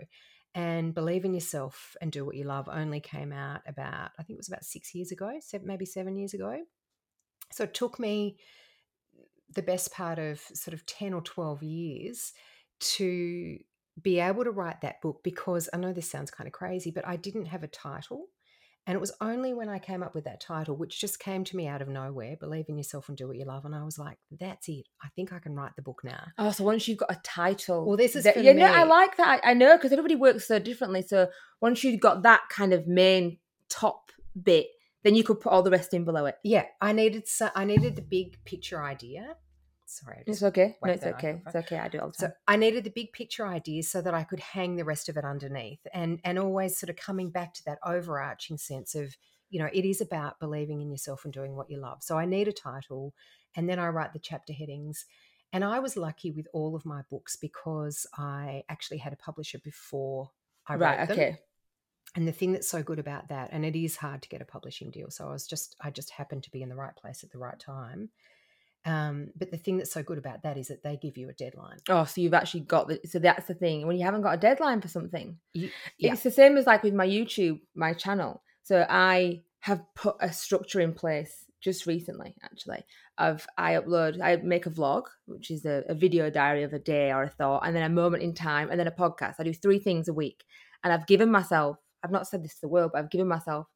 [0.54, 4.36] And Believe in Yourself and Do What You Love only came out about, I think
[4.36, 6.58] it was about six years ago, maybe seven years ago.
[7.52, 8.36] So it took me
[9.54, 12.32] the best part of sort of 10 or 12 years
[12.80, 13.58] to
[14.00, 17.06] be able to write that book because I know this sounds kind of crazy, but
[17.06, 18.26] I didn't have a title.
[18.84, 21.56] And it was only when I came up with that title, which just came to
[21.56, 23.64] me out of nowhere Believe in Yourself and Do What You Love.
[23.64, 24.86] And I was like, that's it.
[25.00, 26.24] I think I can write the book now.
[26.36, 28.82] Oh, so once you've got a title, Well, this is that- for yeah, no, I
[28.82, 29.40] like that.
[29.44, 31.02] I, I know because everybody works so differently.
[31.02, 31.28] So
[31.60, 33.38] once you've got that kind of main
[33.68, 34.10] top
[34.42, 34.66] bit,
[35.02, 36.36] then you could put all the rest in below it.
[36.42, 39.36] Yeah, I needed so, I needed the big picture idea.
[39.86, 40.76] Sorry, It's okay.
[40.82, 41.42] No, it's okay.
[41.44, 41.78] It's okay.
[41.78, 42.32] I do all the So.
[42.48, 45.24] I needed the big picture idea so that I could hang the rest of it
[45.24, 49.14] underneath and and always sort of coming back to that overarching sense of,
[49.50, 52.02] you know, it is about believing in yourself and doing what you love.
[52.02, 53.12] So I need a title
[53.54, 55.04] and then I write the chapter headings.
[55.52, 59.58] And I was lucky with all of my books because I actually had a publisher
[59.58, 60.30] before
[60.66, 61.08] I wrote right.
[61.08, 61.18] them.
[61.18, 61.38] Okay.
[62.14, 64.44] And the thing that's so good about that, and it is hard to get a
[64.44, 65.10] publishing deal.
[65.10, 67.38] So I was just, I just happened to be in the right place at the
[67.38, 68.10] right time.
[68.84, 71.32] Um, but the thing that's so good about that is that they give you a
[71.32, 71.78] deadline.
[71.88, 73.00] Oh, so you've actually got the.
[73.08, 73.86] So that's the thing.
[73.86, 76.82] When you haven't got a deadline for something, You, yeah, it's the same as like
[76.82, 78.42] with my YouTube, my channel.
[78.64, 82.84] So I have put a structure in place just recently, actually.
[83.18, 86.78] Of I upload, I make a vlog, which is a, a video diary of a
[86.78, 89.36] day or a thought, and then a moment in time, and then a podcast.
[89.38, 90.44] I do three things a week,
[90.82, 91.78] and I've given myself.
[92.04, 93.68] I've not said this to the world, but I've given myself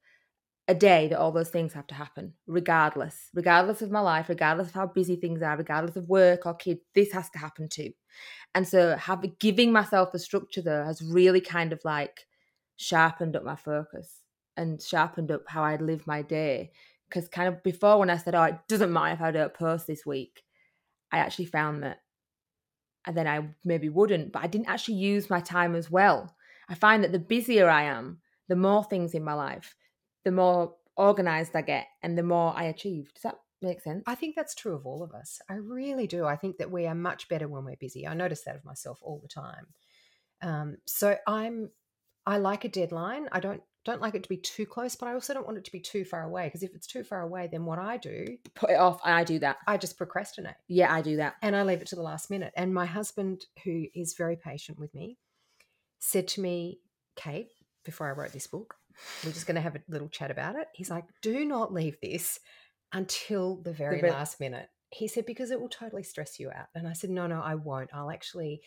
[0.69, 4.69] a day that all those things have to happen, regardless, regardless of my life, regardless
[4.69, 6.81] of how busy things are, regardless of work or kids.
[6.95, 7.93] This has to happen too.
[8.55, 12.27] And so, have giving myself a structure though has really kind of like
[12.77, 14.23] sharpened up my focus
[14.57, 16.73] and sharpened up how I live my day.
[17.09, 19.87] Because kind of before, when I said, "Oh, it doesn't matter if I don't post
[19.87, 20.43] this week,"
[21.13, 22.01] I actually found that,
[23.07, 26.36] and then I maybe wouldn't, but I didn't actually use my time as well.
[26.69, 29.75] I find that the busier I am, the more things in my life,
[30.25, 33.13] the more organized I get, and the more I achieve.
[33.15, 34.03] Does that make sense?
[34.07, 35.41] I think that's true of all of us.
[35.49, 36.25] I really do.
[36.27, 38.07] I think that we are much better when we're busy.
[38.07, 39.67] I notice that of myself all the time.
[40.43, 41.71] Um, so I'm,
[42.27, 43.29] I like a deadline.
[43.33, 45.65] I don't don't like it to be too close, but I also don't want it
[45.65, 48.37] to be too far away because if it's too far away, then what I do,
[48.57, 49.59] Put it off, I do that.
[49.69, 51.37] I just procrastinate Yeah, I do that.
[51.41, 52.53] and I leave it to the last minute.
[52.57, 55.19] And my husband, who is very patient with me,
[55.99, 56.81] said to me,
[57.17, 57.49] Kate,
[57.85, 58.75] before I wrote this book,
[59.25, 60.69] we're just going to have a little chat about it.
[60.75, 62.41] He's like, do not leave this
[62.93, 64.69] until the very ve- last minute.
[64.91, 66.67] He said, because it will totally stress you out.
[66.75, 67.91] And I said, no, no, I won't.
[67.93, 68.61] I'll actually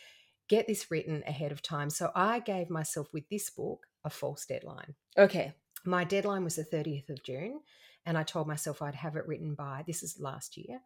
[0.50, 1.90] get this written ahead of time.
[1.90, 4.96] So I gave myself with this book a false deadline.
[5.18, 5.54] Okay.
[5.86, 7.62] My deadline was the 30th of June,
[8.06, 10.82] and I told myself I'd have it written by this is last year.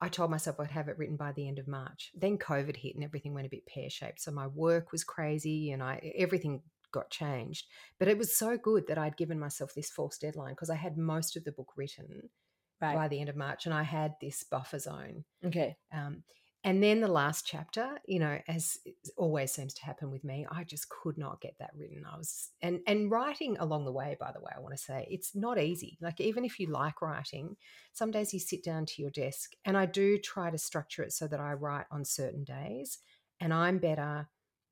[0.00, 2.10] I told myself I'd have it written by the end of March.
[2.14, 4.20] Then COVID hit and everything went a bit pear shaped.
[4.20, 7.66] So my work was crazy and I everything got changed.
[7.98, 10.98] But it was so good that I'd given myself this false deadline because I had
[10.98, 12.30] most of the book written
[12.78, 12.94] Right.
[12.94, 15.24] by the end of March and I had this buffer zone.
[15.42, 15.76] Okay.
[15.92, 16.24] Um,
[16.66, 18.78] and then the last chapter, you know, as
[19.16, 22.04] always seems to happen with me, I just could not get that written.
[22.04, 25.06] I was and and writing along the way, by the way, I want to say
[25.08, 25.96] it's not easy.
[26.00, 27.56] Like even if you like writing,
[27.92, 31.12] some days you sit down to your desk, and I do try to structure it
[31.12, 32.98] so that I write on certain days,
[33.38, 34.28] and I'm better.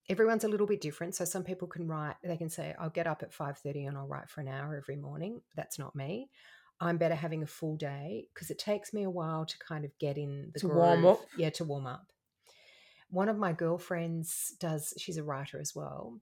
[0.08, 2.16] Everyone's a little bit different, so some people can write.
[2.24, 4.76] They can say, "I'll get up at five thirty and I'll write for an hour
[4.76, 6.28] every morning." That's not me.
[6.80, 9.96] I'm better having a full day because it takes me a while to kind of
[9.98, 11.20] get in the To warm up.
[11.36, 12.06] Yeah, to warm up.
[13.10, 16.20] One of my girlfriends does, she's a writer as well.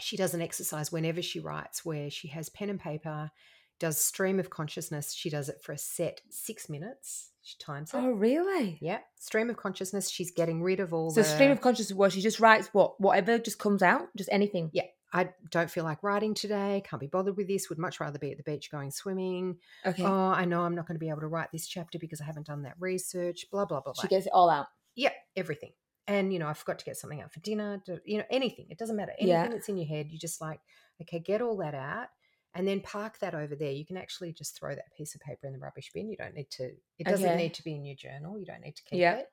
[0.00, 3.30] She does an exercise whenever she writes where she has pen and paper,
[3.78, 5.12] does stream of consciousness.
[5.12, 7.30] She does it for a set six minutes.
[7.42, 7.98] She times it.
[7.98, 8.78] Oh, really?
[8.80, 10.10] Yeah, stream of consciousness.
[10.10, 13.00] She's getting rid of all So the stream of consciousness where she just writes what
[13.00, 14.70] whatever just comes out, just anything.
[14.72, 16.82] Yeah, I don't feel like writing today.
[16.88, 17.68] Can't be bothered with this.
[17.70, 19.56] Would much rather be at the beach going swimming.
[19.86, 20.02] Okay.
[20.04, 22.24] Oh, I know I'm not going to be able to write this chapter because I
[22.24, 23.46] haven't done that research.
[23.50, 23.92] Blah blah blah.
[23.94, 24.02] blah.
[24.02, 24.66] she gets it all out.
[24.94, 25.72] yeah, everything.
[26.06, 27.82] And you know, I forgot to get something out for dinner.
[27.86, 28.66] To, you know, anything.
[28.70, 29.12] It doesn't matter.
[29.18, 29.48] Anything Yeah.
[29.48, 30.60] that's in your head, you just like,
[31.02, 32.08] okay, get all that out,
[32.54, 33.72] and then park that over there.
[33.72, 36.08] You can actually just throw that piece of paper in the rubbish bin.
[36.10, 36.70] You don't need to.
[36.98, 37.36] It doesn't Okay.
[37.36, 38.38] need to be in your journal.
[38.38, 39.16] You don't need to keep Yeah.
[39.16, 39.28] it.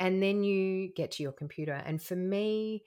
[0.00, 1.74] And then you get to your computer.
[1.74, 2.82] And for me,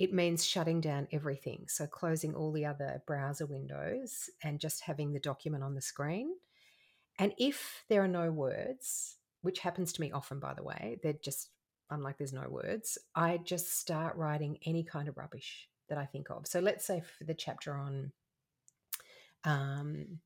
[0.00, 1.66] it means shutting down everything.
[1.68, 6.32] So closing all the other browser windows and just having the document on the screen.
[7.18, 11.12] And if there are no words, which happens to me often, by the way, they're
[11.12, 11.50] just
[11.90, 16.06] I'm like, there's no words, I just start writing any kind of rubbish that I
[16.06, 16.46] think of.
[16.46, 18.12] So let's say for the chapter on
[19.44, 20.20] um,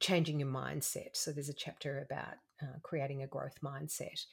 [0.00, 1.10] changing your mindset.
[1.12, 4.24] So there's a chapter about uh, creating a growth mindset.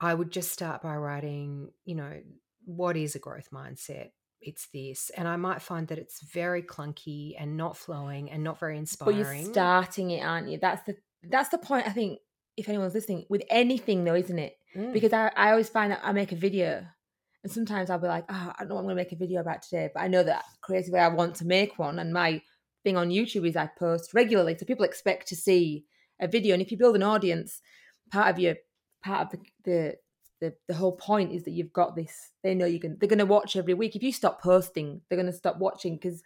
[0.00, 2.20] I would just start by writing, you know,
[2.64, 4.10] what is a growth mindset?
[4.40, 5.10] It's this.
[5.16, 9.18] And I might find that it's very clunky and not flowing and not very inspiring.
[9.18, 10.58] you're starting it, aren't you?
[10.58, 11.86] That's the that's the point.
[11.86, 12.18] I think
[12.56, 14.54] if anyone's listening, with anything though, isn't it?
[14.76, 14.92] Mm.
[14.92, 16.84] Because I, I always find that I make a video,
[17.42, 19.16] and sometimes I'll be like, oh, I don't know what I'm going to make a
[19.16, 22.42] video about today, but I know that creatively I want to make one, and my
[22.82, 25.84] thing on YouTube is I post regularly, so people expect to see
[26.20, 27.60] a video, and if you build an audience,
[28.10, 28.56] part of your
[29.02, 29.94] part of the the
[30.42, 32.32] the, the whole point is that you've got this.
[32.42, 32.96] They know you can.
[32.98, 33.94] They're going to watch every week.
[33.96, 36.22] If you stop posting, they're going to stop watching because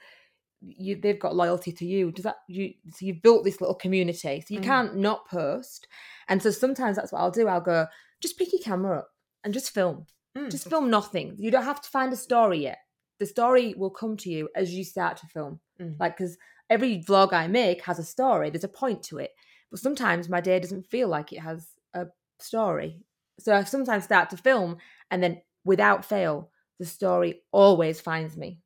[0.62, 2.10] you they've got loyalty to you.
[2.10, 2.72] Does that you?
[2.90, 4.64] So you've built this little community, so you Mm.
[4.64, 5.86] can't not post.
[6.28, 7.46] And so sometimes that's what I'll do.
[7.46, 7.86] I'll go
[8.22, 9.10] just pick your camera up
[9.44, 10.06] and just film.
[10.36, 10.50] Mm.
[10.50, 11.36] Just film nothing.
[11.38, 12.78] You don't have to find a story yet.
[13.20, 15.60] The story will come to you as you start to film.
[15.80, 15.96] Mm.
[16.00, 16.38] Like because
[16.70, 18.48] every vlog I make has a story.
[18.48, 19.32] There's a point to it.
[19.70, 22.06] But sometimes my day doesn't feel like it has a
[22.40, 23.04] story.
[23.38, 24.78] So I sometimes start to film,
[25.10, 28.60] and then without fail, the story always finds me.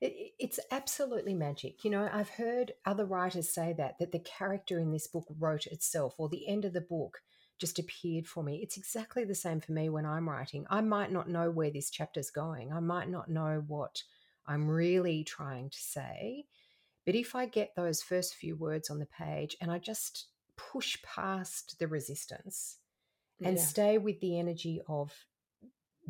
[0.00, 1.82] It, it- it's absolutely magic.
[1.84, 5.66] You know, I've heard other writers say that that the character in this book wrote
[5.66, 7.22] itself, or the end of the book
[7.58, 8.60] just appeared for me.
[8.62, 10.66] It's exactly the same for me when I'm writing.
[10.68, 12.70] I might not know where this chapter's going.
[12.72, 14.02] I might not know what
[14.46, 16.44] I'm really trying to say,
[17.06, 21.00] but if I get those first few words on the page and I just push
[21.02, 22.78] past the resistance
[23.42, 23.62] and Yeah.
[23.62, 25.12] stay with the energy of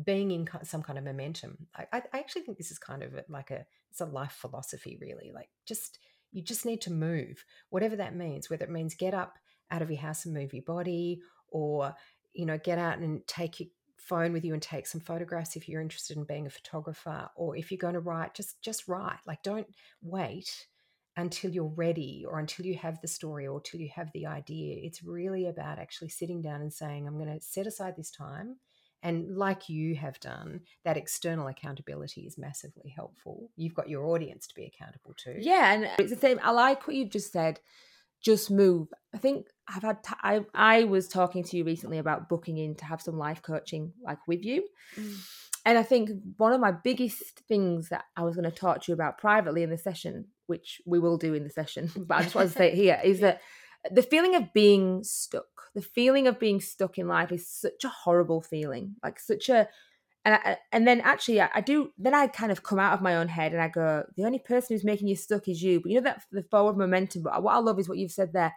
[0.03, 1.67] being in some kind of momentum.
[1.75, 4.97] I, I I actually think this is kind of like a it's a life philosophy,
[5.01, 5.31] really.
[5.33, 5.99] Like just
[6.31, 8.49] you just need to move, whatever that means.
[8.49, 9.37] Whether it means get up
[9.71, 11.95] out of your house and move your body, or
[12.33, 15.67] you know get out and take your phone with you and take some photographs if
[15.67, 19.19] you're interested in being a photographer, or if you're going to write, just just write.
[19.25, 19.67] Like don't
[20.01, 20.67] wait
[21.17, 24.77] until you're ready or until you have the story or till you have the idea.
[24.83, 28.57] It's really about actually sitting down and saying, I'm going to set aside this time.
[29.03, 33.49] And like you have done, that external accountability is massively helpful.
[33.55, 35.35] You've got your audience to be accountable to.
[35.39, 36.39] Yeah, and it's the same.
[36.43, 37.59] I like what you've just said.
[38.21, 38.87] just move.
[39.13, 42.75] I think I've had t- I I was talking to you recently about booking in
[42.75, 44.67] to have some life coaching like with you.
[44.95, 45.15] Mm.
[45.65, 48.91] And I think one of my biggest things that I was going to talk to
[48.91, 52.23] you about privately in the session, which we will do in the session, but I
[52.23, 53.41] just want to say it here, is that
[53.91, 55.45] the feeling of being stuck,
[55.75, 59.67] the feeling of being stuck in life is such a horrible feeling, like such a
[60.27, 63.01] and I, and then actually I, I, do then I kind of come out of
[63.01, 65.79] my own head and I go the only person who's making you stuck is you
[65.79, 68.33] but you know that the forward momentum but what I love is what you've said
[68.33, 68.53] there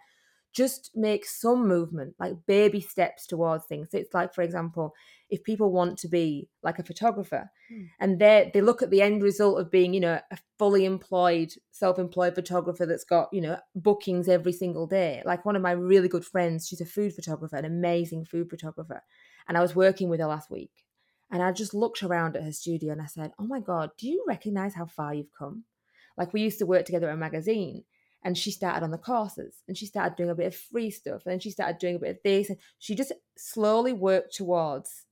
[0.53, 4.93] just make some movement like baby steps towards things so it's like for example
[5.29, 7.87] if people want to be like a photographer mm.
[7.99, 11.53] and they they look at the end result of being you know a fully employed
[11.71, 16.07] self-employed photographer that's got you know bookings every single day like one of my really
[16.07, 19.01] good friends she's a food photographer an amazing food photographer
[19.47, 20.71] and I was working with her last week
[21.31, 24.07] and I just looked around at her studio and I said, Oh my God, do
[24.07, 25.63] you recognize how far you've come?
[26.17, 27.85] Like we used to work together at a magazine
[28.23, 31.23] and she started on the courses and she started doing a bit of free stuff
[31.25, 35.05] and then she started doing a bit of this and she just slowly worked towards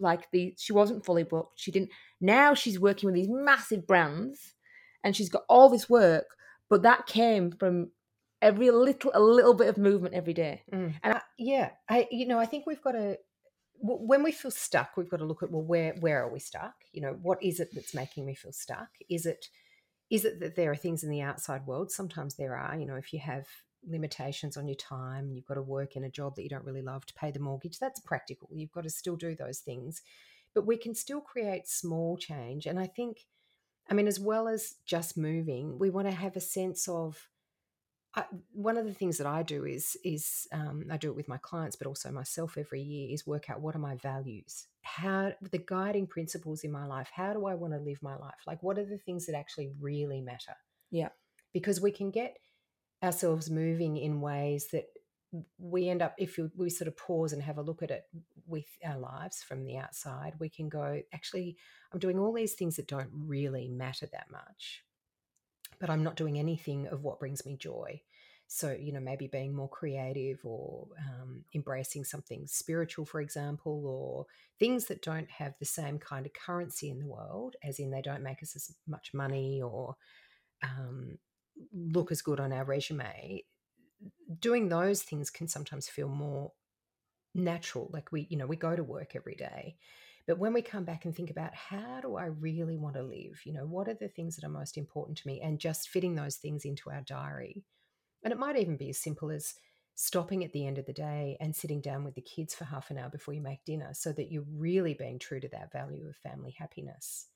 [0.00, 4.54] like the she wasn't fully booked she didn't now she's working with these massive brands
[5.02, 6.36] and she's got all this work
[6.68, 7.90] but that came from
[8.40, 10.94] every little a little bit of movement every day mm.
[11.02, 13.18] and I, yeah i you know i think we've got to
[13.80, 16.74] when we feel stuck, we've got to look at well, where where are we stuck?
[16.92, 18.88] You know, what is it that's making me feel stuck?
[19.08, 19.46] Is it
[20.10, 21.90] is it that there are things in the outside world?
[21.90, 22.76] Sometimes there are.
[22.78, 23.46] You know, if you have
[23.86, 26.82] limitations on your time, you've got to work in a job that you don't really
[26.82, 27.78] love to pay the mortgage.
[27.78, 28.48] That's practical.
[28.52, 30.02] You've got to still do those things,
[30.54, 32.66] but we can still create small change.
[32.66, 33.26] And I think,
[33.90, 37.28] I mean, as well as just moving, we want to have a sense of
[38.14, 41.28] I, one of the things that I do is is um, I do it with
[41.28, 44.66] my clients, but also myself every year is work out what are my values,
[44.96, 47.08] how the guiding principles in my life.
[47.14, 48.40] How do I want to live my life?
[48.46, 50.54] Like, what are the things that actually really matter?
[50.90, 51.08] Yeah,
[51.52, 52.36] because we can get
[53.02, 54.86] ourselves moving in ways that
[55.58, 58.04] we end up if we sort of pause and have a look at it
[58.46, 61.54] with our lives from the outside we can go actually
[61.92, 64.84] i'm doing all these things that don't really matter that much
[65.80, 68.02] but I'm not doing anything of what brings me joy.
[68.48, 74.26] So, you know, maybe being more creative or um, embracing something spiritual, for example, or
[74.58, 78.00] things that don't have the same kind of currency in the world, as in they
[78.02, 79.96] don't make us as much money or
[80.62, 81.18] um,
[81.72, 83.44] look as good on our resume.
[84.40, 86.52] Doing those things can sometimes feel more
[87.34, 87.90] natural.
[87.92, 89.76] Like we, you know, we go to work every day
[90.26, 93.40] but when we come back and think about how do I really want to live,
[93.46, 96.16] you know, what are the things that are most important to me, and just fitting
[96.16, 97.64] those things into our diary.
[98.22, 99.54] And it might even be as simple as
[99.94, 102.90] stopping at the end of the day and sitting down with the kids for half
[102.90, 106.06] an hour before you make dinner so that you're really being true to that value
[106.08, 107.26] of family happiness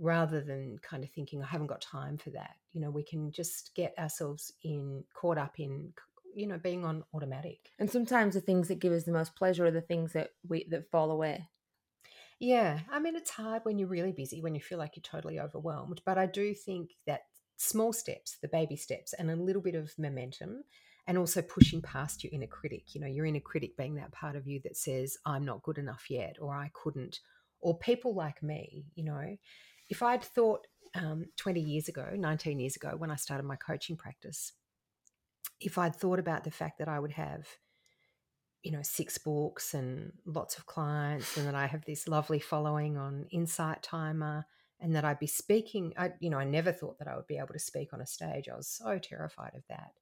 [0.00, 3.30] rather than kind of thinking i haven't got time for that you know we can
[3.30, 5.92] just get ourselves in caught up in
[6.34, 9.66] you know being on automatic and sometimes the things that give us the most pleasure
[9.66, 11.46] are the things that we that fall away
[12.40, 15.38] yeah, I mean, it's hard when you're really busy, when you feel like you're totally
[15.38, 16.02] overwhelmed.
[16.04, 17.20] But I do think that
[17.62, 20.64] small steps, the baby steps, and a little bit of momentum,
[21.06, 22.94] and also pushing past your inner critic.
[22.94, 25.78] You know, your inner critic being that part of you that says, I'm not good
[25.78, 27.20] enough yet, or I couldn't,
[27.60, 29.36] or people like me, you know.
[29.88, 33.96] If I'd thought um, 20 years ago, 19 years ago, when I started my coaching
[33.96, 34.52] practice,
[35.60, 37.46] if I'd thought about the fact that I would have
[38.62, 42.96] you know six books and lots of clients and that i have this lovely following
[42.96, 44.46] on insight timer
[44.82, 47.38] and that i'd be speaking i you know i never thought that i would be
[47.38, 49.92] able to speak on a stage i was so terrified of that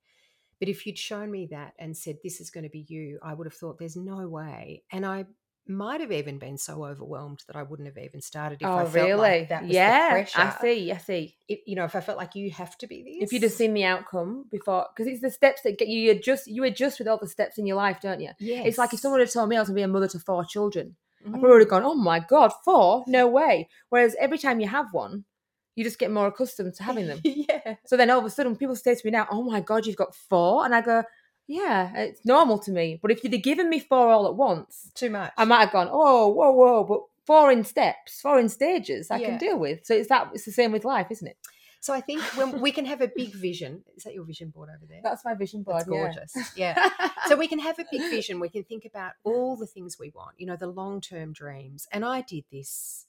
[0.59, 3.33] but if you'd shown me that and said this is going to be you i
[3.33, 5.25] would have thought there's no way and i
[5.71, 8.85] might have even been so overwhelmed that I wouldn't have even started if oh, I
[8.85, 9.13] felt really?
[9.15, 10.41] like that was yeah, the pressure.
[10.41, 11.37] I see, I see.
[11.49, 13.29] If, you know, if I felt like you have to be this.
[13.29, 16.47] If you'd have seen the outcome before, because it's the steps that get you adjust.
[16.47, 18.31] You adjust with all the steps in your life, don't you?
[18.39, 18.63] Yeah.
[18.63, 20.19] It's like if someone had told me I was going to be a mother to
[20.19, 21.37] four children, mm.
[21.37, 23.05] I've already gone, "Oh my god, four?
[23.07, 25.25] No way!" Whereas every time you have one,
[25.77, 27.21] you just get more accustomed to having them.
[27.25, 27.77] yeah.
[27.87, 29.97] So then all of a sudden, people say to me now, "Oh my god, you've
[29.97, 30.65] got four.
[30.65, 31.03] and I go,
[31.51, 33.01] yeah, it's normal to me.
[33.03, 35.73] But if you'd have given me four all at once, too much, I might have
[35.73, 36.85] gone, oh, whoa, whoa.
[36.85, 39.31] But four in steps, four in stages, I yeah.
[39.31, 39.85] can deal with.
[39.85, 40.31] So it's that.
[40.33, 41.37] It's the same with life, isn't it?
[41.81, 44.69] So I think when we can have a big vision, is that your vision board
[44.69, 45.01] over there?
[45.03, 45.79] That's my vision board.
[45.79, 46.35] That's gorgeous.
[46.55, 46.75] Yeah.
[46.77, 47.11] yeah.
[47.27, 48.39] so we can have a big vision.
[48.39, 50.35] We can think about all the things we want.
[50.37, 51.87] You know, the long term dreams.
[51.91, 53.07] And I did this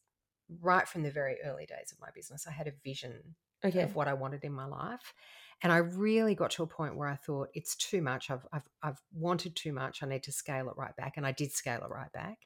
[0.61, 2.47] right from the very early days of my business.
[2.47, 3.81] I had a vision okay.
[3.81, 5.13] of what I wanted in my life.
[5.61, 8.31] And I really got to a point where I thought it's too much.
[8.31, 10.01] I've, I've, I've wanted too much.
[10.01, 11.17] I need to scale it right back.
[11.17, 12.39] And I did scale it right back.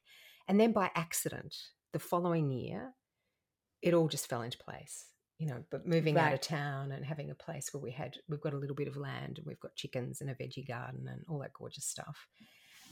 [0.48, 1.56] And then by accident,
[1.94, 2.94] the following year,
[3.84, 5.06] it all just fell into place.
[5.38, 8.42] You know, but moving out of town and having a place where we had we've
[8.42, 11.26] got a little bit of land and we've got chickens and a veggie garden and
[11.28, 12.28] all that gorgeous stuff.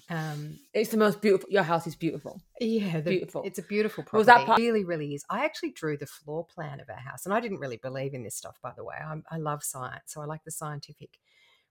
[0.09, 1.49] Um, It's the most beautiful.
[1.49, 2.41] Your house is beautiful.
[2.59, 3.43] yeah, the, Beautiful.
[3.45, 4.17] It's a beautiful property.
[4.17, 5.23] Was that part- really, really is.
[5.29, 8.23] I actually drew the floor plan of our house, and I didn't really believe in
[8.23, 8.95] this stuff, by the way.
[8.97, 11.19] I'm, I love science, so I like the scientific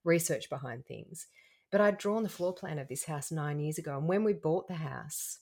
[0.05, 1.27] research behind things.
[1.70, 4.33] But I'd drawn the floor plan of this house nine years ago, and when we
[4.33, 5.39] bought the house,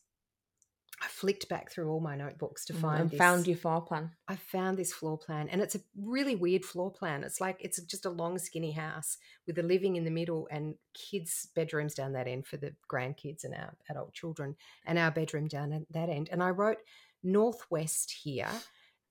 [1.03, 3.19] I flicked back through all my notebooks to find Mm, and this.
[3.19, 4.11] found your floor plan.
[4.29, 7.25] I found this floor plan, and it's a really weird floor plan.
[7.25, 10.75] It's like it's just a long, skinny house with a living in the middle and
[10.93, 15.49] kids' bedrooms down that end for the grandkids and our adult children, and our bedroom
[15.49, 16.29] down at that end.
[16.31, 16.79] And I wrote
[17.23, 18.51] northwest here,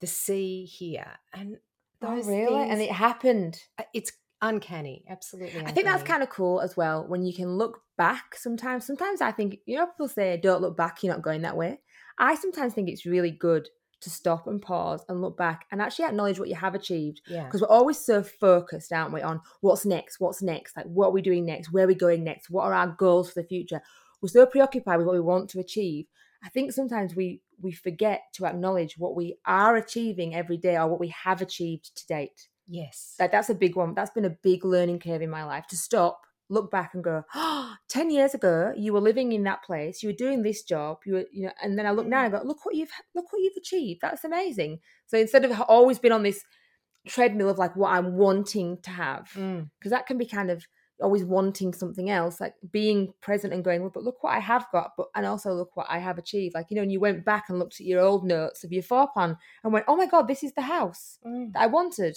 [0.00, 1.56] the sea here, and
[2.00, 2.68] those oh, really?
[2.70, 3.60] And it happened.
[3.78, 4.12] uh, it's
[4.42, 5.62] uncanny, absolutely.
[5.64, 8.86] I think that's kind of cool as well when you can look back sometimes.
[8.86, 11.80] Sometimes I think, you know, people say, don't look back, you're not going that way.
[12.18, 13.68] I sometimes think it's really good
[14.00, 17.20] to stop and pause and look back and actually acknowledge what you have achieved.
[17.26, 21.08] yeah, Because we're always so focused, aren't we, on what's next, what's next, like what
[21.08, 23.48] are we doing next, where are we going next, what are our goals for the
[23.48, 23.80] future.
[24.22, 26.06] We're so preoccupied with what we want to achieve.
[26.42, 30.88] I think sometimes we we forget to acknowledge what we are achieving every day or
[30.88, 32.48] what we have achieved to date.
[32.70, 33.94] Yes, Like that's a big one.
[33.94, 37.22] That's been a big learning curve in my life to stop, look back and go,
[37.34, 40.98] oh, 10 years ago, you were living in that place, you were doing this job,
[41.04, 42.90] you were, you know, and then I look now and I go, look what you've
[43.14, 44.00] look what you've achieved.
[44.02, 44.78] That's amazing.
[45.06, 46.42] So instead of always been on this
[47.08, 50.64] treadmill of like what I'm wanting to have, Mm, because that can be kind of
[51.02, 54.66] always wanting something else, like being present and going, well, but look what I have
[54.72, 56.54] got, but and also look what I have achieved.
[56.54, 58.82] Like, you know, and you went back and looked at your old notes of your
[58.82, 61.52] floor plan and went, oh my God, this is the house mm.
[61.52, 62.16] that I wanted.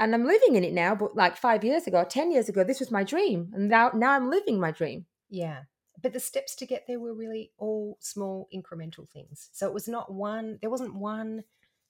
[0.00, 2.80] And I'm living in it now, but like five years ago, 10 years ago, this
[2.80, 3.50] was my dream.
[3.52, 5.04] And now, now I'm living my dream.
[5.28, 5.64] Yeah.
[6.02, 9.50] But the steps to get there were really all small incremental things.
[9.52, 11.44] So it was not one, there wasn't one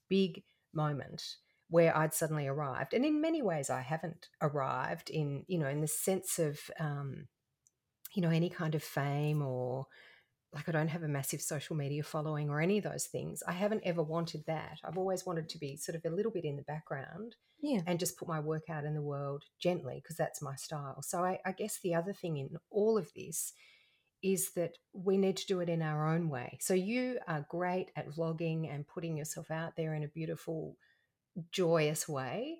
[0.08, 0.42] big
[0.74, 1.22] moment
[1.68, 2.94] where I'd suddenly arrived.
[2.94, 7.28] And in many ways, I haven't arrived in, you know, in the sense of, um,
[8.14, 9.86] you know, any kind of fame or
[10.52, 13.42] like I don't have a massive social media following or any of those things.
[13.46, 14.78] I haven't ever wanted that.
[14.82, 17.82] I've always wanted to be sort of a little bit in the background Yeah.
[17.86, 21.02] and just put my work out in the world gently because that's my style.
[21.02, 23.52] So I, I guess the other thing in all of this
[24.22, 26.58] is that we need to do it in our own way.
[26.60, 30.76] So you are great at vlogging and putting yourself out there in a beautiful,
[31.52, 32.58] joyous way,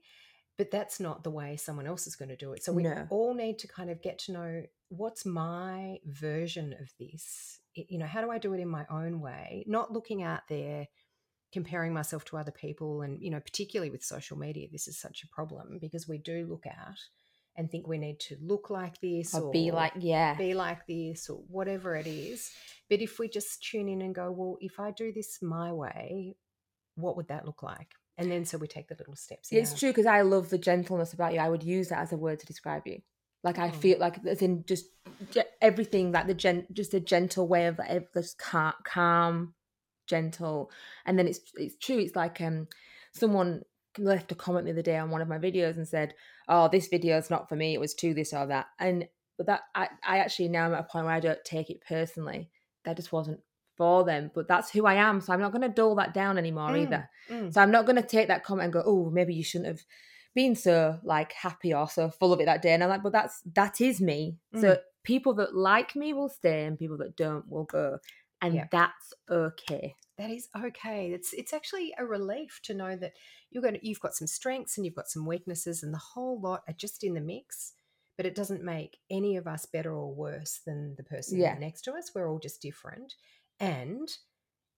[0.57, 2.63] but that's not the way someone else is going to do it.
[2.63, 3.07] So we No.
[3.11, 7.60] all need to kind of get to know what's my version of this.
[7.75, 9.65] You know, how do I do it in my own way?
[9.67, 10.89] Not looking out there
[11.53, 15.25] comparing myself to other people and you know particularly with social media this is such
[15.25, 16.97] a problem because we do look out
[17.57, 20.35] and think we need to look like this Or be like, yeah.
[20.35, 22.53] be like this or whatever it is
[22.89, 26.37] but if we just tune in and go well if i do this my way
[26.95, 27.89] what would that look like
[28.21, 31.15] and then so we take the little steps It's true because I love the gentleness
[31.15, 31.41] about you.
[31.41, 33.01] I would use that as a word to describe you.
[33.43, 33.73] Like I Oh.
[33.73, 34.87] feel like as in just
[35.61, 39.55] everything like the gen, just a gentle way of like, just calm, calm,
[40.07, 40.71] gentle.
[41.07, 41.99] And then it's it's true.
[41.99, 42.69] It's like um
[43.13, 43.63] someone
[43.99, 46.15] left a comment the other day on one of my videos and said,
[46.49, 47.75] "Oh, this video is not for me.
[47.75, 50.81] It was too this or that." And but that I I actually now I'm at
[50.81, 52.51] a point where I don't take it personally.
[52.85, 53.41] That just wasn't
[53.77, 54.31] for them.
[54.35, 55.21] But that's who I am.
[55.21, 57.09] So I'm not going to dull that down anymore Mm, either.
[57.31, 57.53] mm.
[57.53, 59.81] So I'm not going to take that comment and go, oh, maybe you shouldn't have
[60.35, 62.73] been so like happy or so full of it that day.
[62.73, 64.39] And I'm like, but that's that is me.
[64.55, 64.81] So Mm.
[65.05, 67.99] people that like me will stay, and people that don't will go,
[68.43, 68.67] and Yeah.
[68.71, 69.97] that's okay.
[70.19, 71.13] that is okay.
[71.13, 73.15] It's it's actually a relief to know that
[73.51, 76.39] you're going to, you've got some strengths and you've got some weaknesses, and the whole
[76.41, 77.73] lot are just in the mix.
[78.19, 81.55] But it doesn't make any of us better or worse than the person Yeah.
[81.59, 82.13] next to us.
[82.15, 83.15] We're all just different,
[83.59, 84.09] and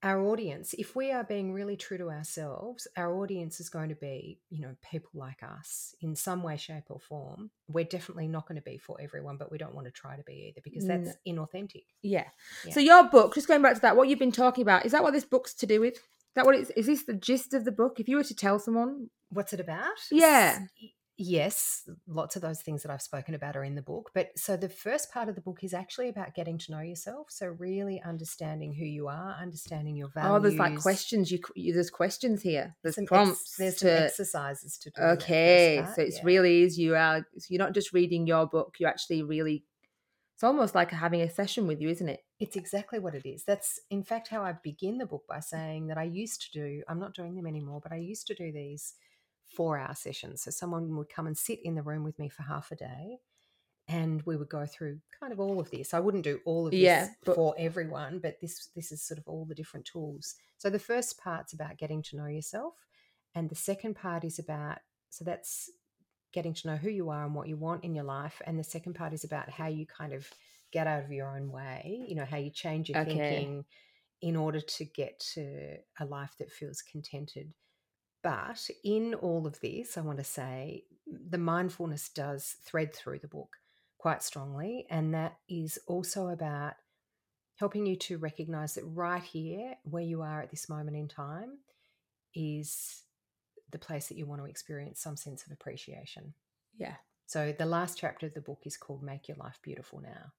[0.03, 3.95] our audience, if we are being really true to ourselves, our audience is going to
[3.95, 7.51] be, you know, people like us in some way, shape, or form.
[7.69, 10.23] We're definitely not going to be for everyone, but we don't want to try to
[10.25, 10.99] be either because No.
[10.99, 11.85] that's inauthentic.
[12.03, 12.25] Yeah.
[12.67, 12.73] Yeah.
[12.75, 15.03] So your book, just going back to that, what you've been talking about, is that
[15.05, 15.95] what this book's to do with?
[15.95, 16.01] Is
[16.35, 18.01] that what it's, is this the gist of the book?
[18.01, 19.87] If you were to tell someone, What's it about?
[20.11, 20.59] Yeah.
[20.61, 20.89] S- y-
[21.19, 24.11] Yes, lots of those things that I've spoken about are in the book.
[24.15, 27.27] But so the first part of the book is actually about getting to know yourself.
[27.31, 30.33] So really understanding who you are, understanding your values.
[30.33, 31.31] oh, there's like questions.
[31.31, 32.77] You, you there's questions here.
[32.83, 33.57] There's some ex- prompts.
[33.57, 35.03] there's some exercises to do.
[35.03, 36.23] in that first Okay, so it's yeah.
[36.25, 39.65] really is you are so you're not just reading your book, you're actually really
[40.43, 42.25] it's almost like having a session with you, isn't it?
[42.41, 43.45] It's exactly what it is.
[43.45, 46.83] That's in fact how I begin the book by saying that I used to do,
[46.89, 48.95] I'm not doing them anymore, but I used to do these
[49.57, 50.43] four hour sessions.
[50.43, 53.19] So someone would come and sit in the room with me for half a day
[53.89, 55.93] and we would go through kind of all of this.
[55.93, 59.19] I wouldn't do all of this Yeah, but- for everyone, but this this is sort
[59.19, 60.35] of all the different tools.
[60.59, 62.75] So the first part's about getting to know yourself
[63.35, 64.79] And the second part is about,
[65.09, 65.71] so that's
[66.33, 68.41] getting to know who you are and what you want in your life.
[68.47, 70.31] And the second part is about how you kind of
[70.71, 73.11] get out of your own way, you know, how you change your Okay.
[73.19, 73.65] thinking
[74.21, 77.53] in order to get to a life that feels contented.
[78.23, 83.29] But in all of this, I want to say the mindfulness does thread through the
[83.29, 83.57] book
[83.99, 84.87] quite strongly.
[84.91, 86.75] And that is also about
[87.57, 91.59] helping you to recognize that right here, where you are at this moment in time,
[92.35, 93.03] is
[93.71, 96.35] the place that you want to experience some sense of appreciation.
[96.77, 96.95] Yeah.
[97.27, 100.33] So the last chapter of the book is called Make Your Life Beautiful Now.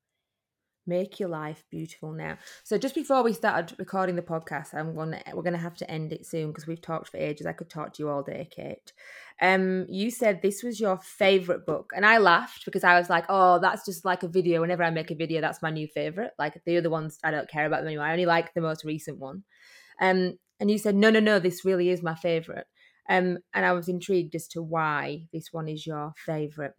[0.85, 2.37] Make your life beautiful now.
[2.65, 6.11] So just before we started recording the podcast, I'm gonna we're gonna have to end
[6.11, 7.45] it soon because we've talked for ages.
[7.47, 8.91] I could talk to you all day, Kate.
[9.41, 13.23] Um, you said this was your favorite book, and I laughed because I was like,
[13.29, 14.59] "Oh, that's just like a video.
[14.59, 16.31] Whenever I make a video, that's my new favorite.
[16.37, 18.07] Like the other ones, I don't care about them anymore.
[18.07, 19.43] I only like the most recent one."
[20.01, 22.67] Um, and you said, "No, no, no, this really is my favorite."
[23.09, 26.73] Um, and I was intrigued as to why this one is your favorite.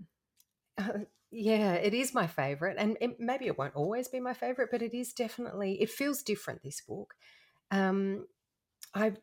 [1.36, 4.82] Yeah, it is my favorite, and it, maybe it won't always be my favorite, but
[4.82, 5.82] it is definitely.
[5.82, 6.62] It feels different.
[6.62, 7.14] This book.
[7.70, 8.26] Um,
[8.94, 9.14] I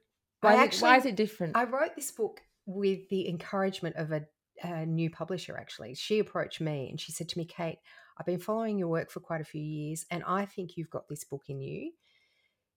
[0.41, 1.55] Why, I actually why is it different?
[1.55, 4.25] I wrote this book with the encouragement of a,
[4.63, 5.95] a new publisher, actually.
[5.95, 7.79] She approached me and she said to me, Kate,
[8.17, 11.07] I've been following your work for quite a few years and I think you've got
[11.07, 11.91] this book in you.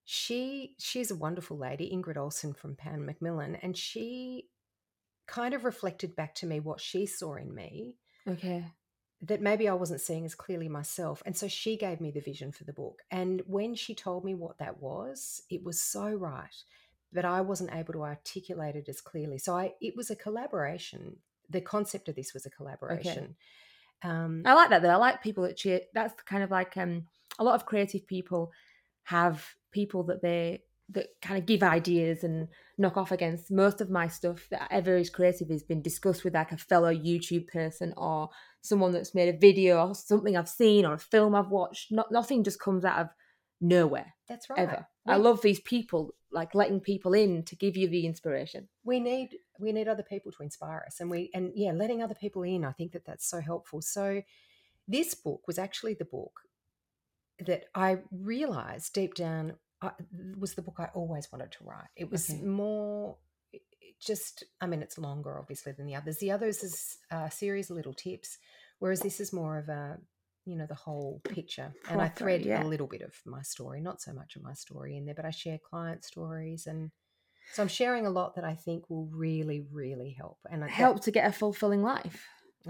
[0.05, 4.49] She she's a wonderful lady, Ingrid Ohlsson from Pan Macmillan, and she
[5.27, 7.95] kind of reflected back to me what she saw in me
[8.29, 8.65] okay.
[9.27, 11.23] That maybe I wasn't seeing as clearly myself.
[11.25, 13.03] And so she gave me the vision for the book.
[13.11, 16.55] And when she told me what that was, it was so right.
[17.13, 19.39] But I wasn't able to articulate it as clearly.
[19.39, 21.17] So I it was a collaboration.
[21.49, 23.37] The concept of this was a collaboration.
[24.03, 24.91] Um, I like that though.
[24.91, 25.81] I like people that cheer.
[25.95, 27.07] That's kind of like um
[27.39, 28.53] a lot of creative people
[29.05, 33.51] have people that they that kind of give ideas and knock off against.
[33.51, 36.95] Most of my stuff that ever is creative has been discussed with like a fellow
[36.95, 38.29] YouTube person or
[38.61, 41.91] someone that's made a video or something I've seen or a film I've watched.
[41.91, 43.09] Not nothing just comes out of
[43.61, 44.59] nowhere that's right.
[44.59, 44.87] ever.
[45.07, 48.69] I love these people like letting people in to give you the inspiration.
[48.83, 52.15] we need we need other people to inspire us and we and yeah letting other
[52.15, 54.21] people in i think that that's so helpful so
[54.89, 56.41] this book was actually the book
[57.47, 59.55] that i realized deep down
[59.85, 59.91] I,
[60.39, 62.43] was the book i always wanted to write it was Okay.
[62.43, 63.17] more
[64.01, 67.71] just i mean it's longer obviously than the others the others is uh, a series
[67.71, 68.39] of little tips
[68.79, 69.99] whereas this is more of a
[70.45, 72.63] you know the whole picture and i thread yeah.
[72.63, 75.25] a little bit of my story not so much of my story in there but
[75.25, 76.91] i share client stories and
[77.53, 80.39] so I'm sharing a lot that I think will really, really help.
[80.51, 82.27] And that- Help to get a fulfilling life.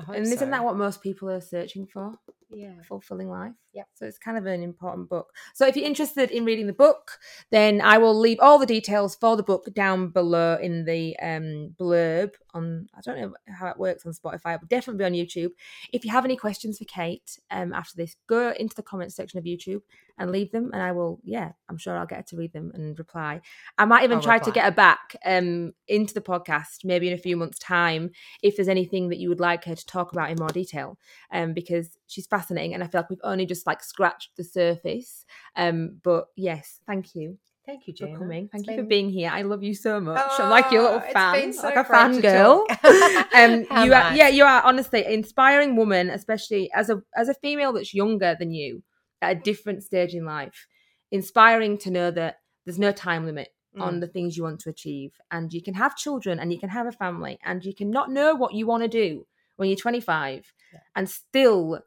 [0.09, 0.47] And isn't so.
[0.51, 2.19] that what most people are searching for?
[2.55, 2.83] Yeah.
[2.87, 3.53] fulfilling life.
[3.73, 3.89] Yep.
[3.95, 5.33] So it's kind of an important book.
[5.55, 7.19] So if you're interested in reading the book,
[7.51, 11.75] then I will leave all the details for the book down below in the um,
[11.79, 12.87] blurb on.
[12.95, 15.51] I don't know how it works on Spotify, but definitely be on YouTube.
[15.93, 19.39] If you have any questions for Kate um, after this, go into the comments section
[19.39, 19.83] of YouTube
[20.19, 21.21] and leave them, and I will.
[21.25, 23.41] Yeah, I'm sure I'll get her to read them and reply.
[23.77, 27.15] I might even I'll try to get her back um, into the podcast maybe in
[27.15, 28.11] a few months' time
[28.43, 30.99] if there's anything that you would like her to talk about in more detail
[31.33, 35.25] um, because she's fascinating and I feel like we've only just like scratched the surface.
[35.57, 38.19] Um, but yes, thank you Thank you, for Gina.
[38.19, 38.49] coming.
[38.53, 39.31] Thank you for being here.
[39.33, 40.21] I love you so much.
[40.39, 42.67] I'm like your little Oh, fan, so like a fangirl.
[43.35, 47.31] um, How you are, yeah, you are honestly an inspiring woman, especially as a as
[47.31, 48.83] a female that's younger than you
[49.23, 50.67] at a different stage in life.
[51.11, 53.49] Inspiring to know that there's no time limit
[53.81, 54.01] on Mm.
[54.03, 56.87] the things you want to achieve, and you can have children, and you can have
[56.87, 59.27] a family, and you can not know what you want to do
[59.57, 60.81] when you're 25, Yeah.
[60.97, 61.81] and still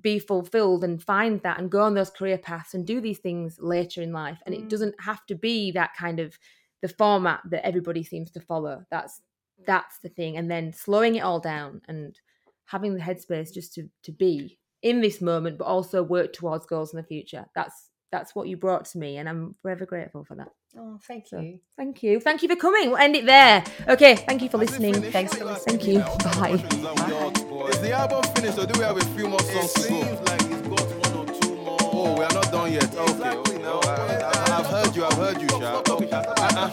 [0.00, 3.58] be fulfilled and find that and go on those career paths and do these things
[3.60, 4.40] later in life.
[4.46, 4.68] And it Mm.
[4.68, 6.38] doesn't have to be that kind of
[6.80, 8.84] the format that everybody seems to follow.
[8.90, 9.20] That's
[9.66, 10.36] that's the thing.
[10.36, 12.18] And then slowing it all down and
[12.64, 16.92] having the headspace just to to be in this moment but also work towards goals
[16.92, 17.46] in the future.
[17.54, 21.26] That's that's what you brought to me and i'm forever grateful for that Oh, thank
[21.26, 21.60] so, you.
[21.76, 22.18] thank you.
[22.18, 22.88] Thank you for coming.
[22.88, 23.62] We'll end it there.
[23.88, 24.94] Okay, thank you for listening.
[24.94, 25.78] Thanks for listening.
[25.78, 25.98] Thank you.
[25.98, 26.56] Bye.
[26.56, 27.68] Bye.
[27.68, 29.72] Is the album finished or do we have a few more songs?
[31.94, 32.94] Oh, we are not done yet.
[32.94, 33.12] Okay.
[33.12, 33.58] Exactly.
[33.58, 35.04] No, I, have heard you.
[35.04, 35.82] I've heard you, Sha.
[35.86, 36.68] Uh-uh.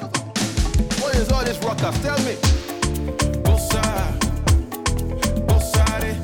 [1.02, 1.60] What is all this?
[1.60, 2.60] Tell me.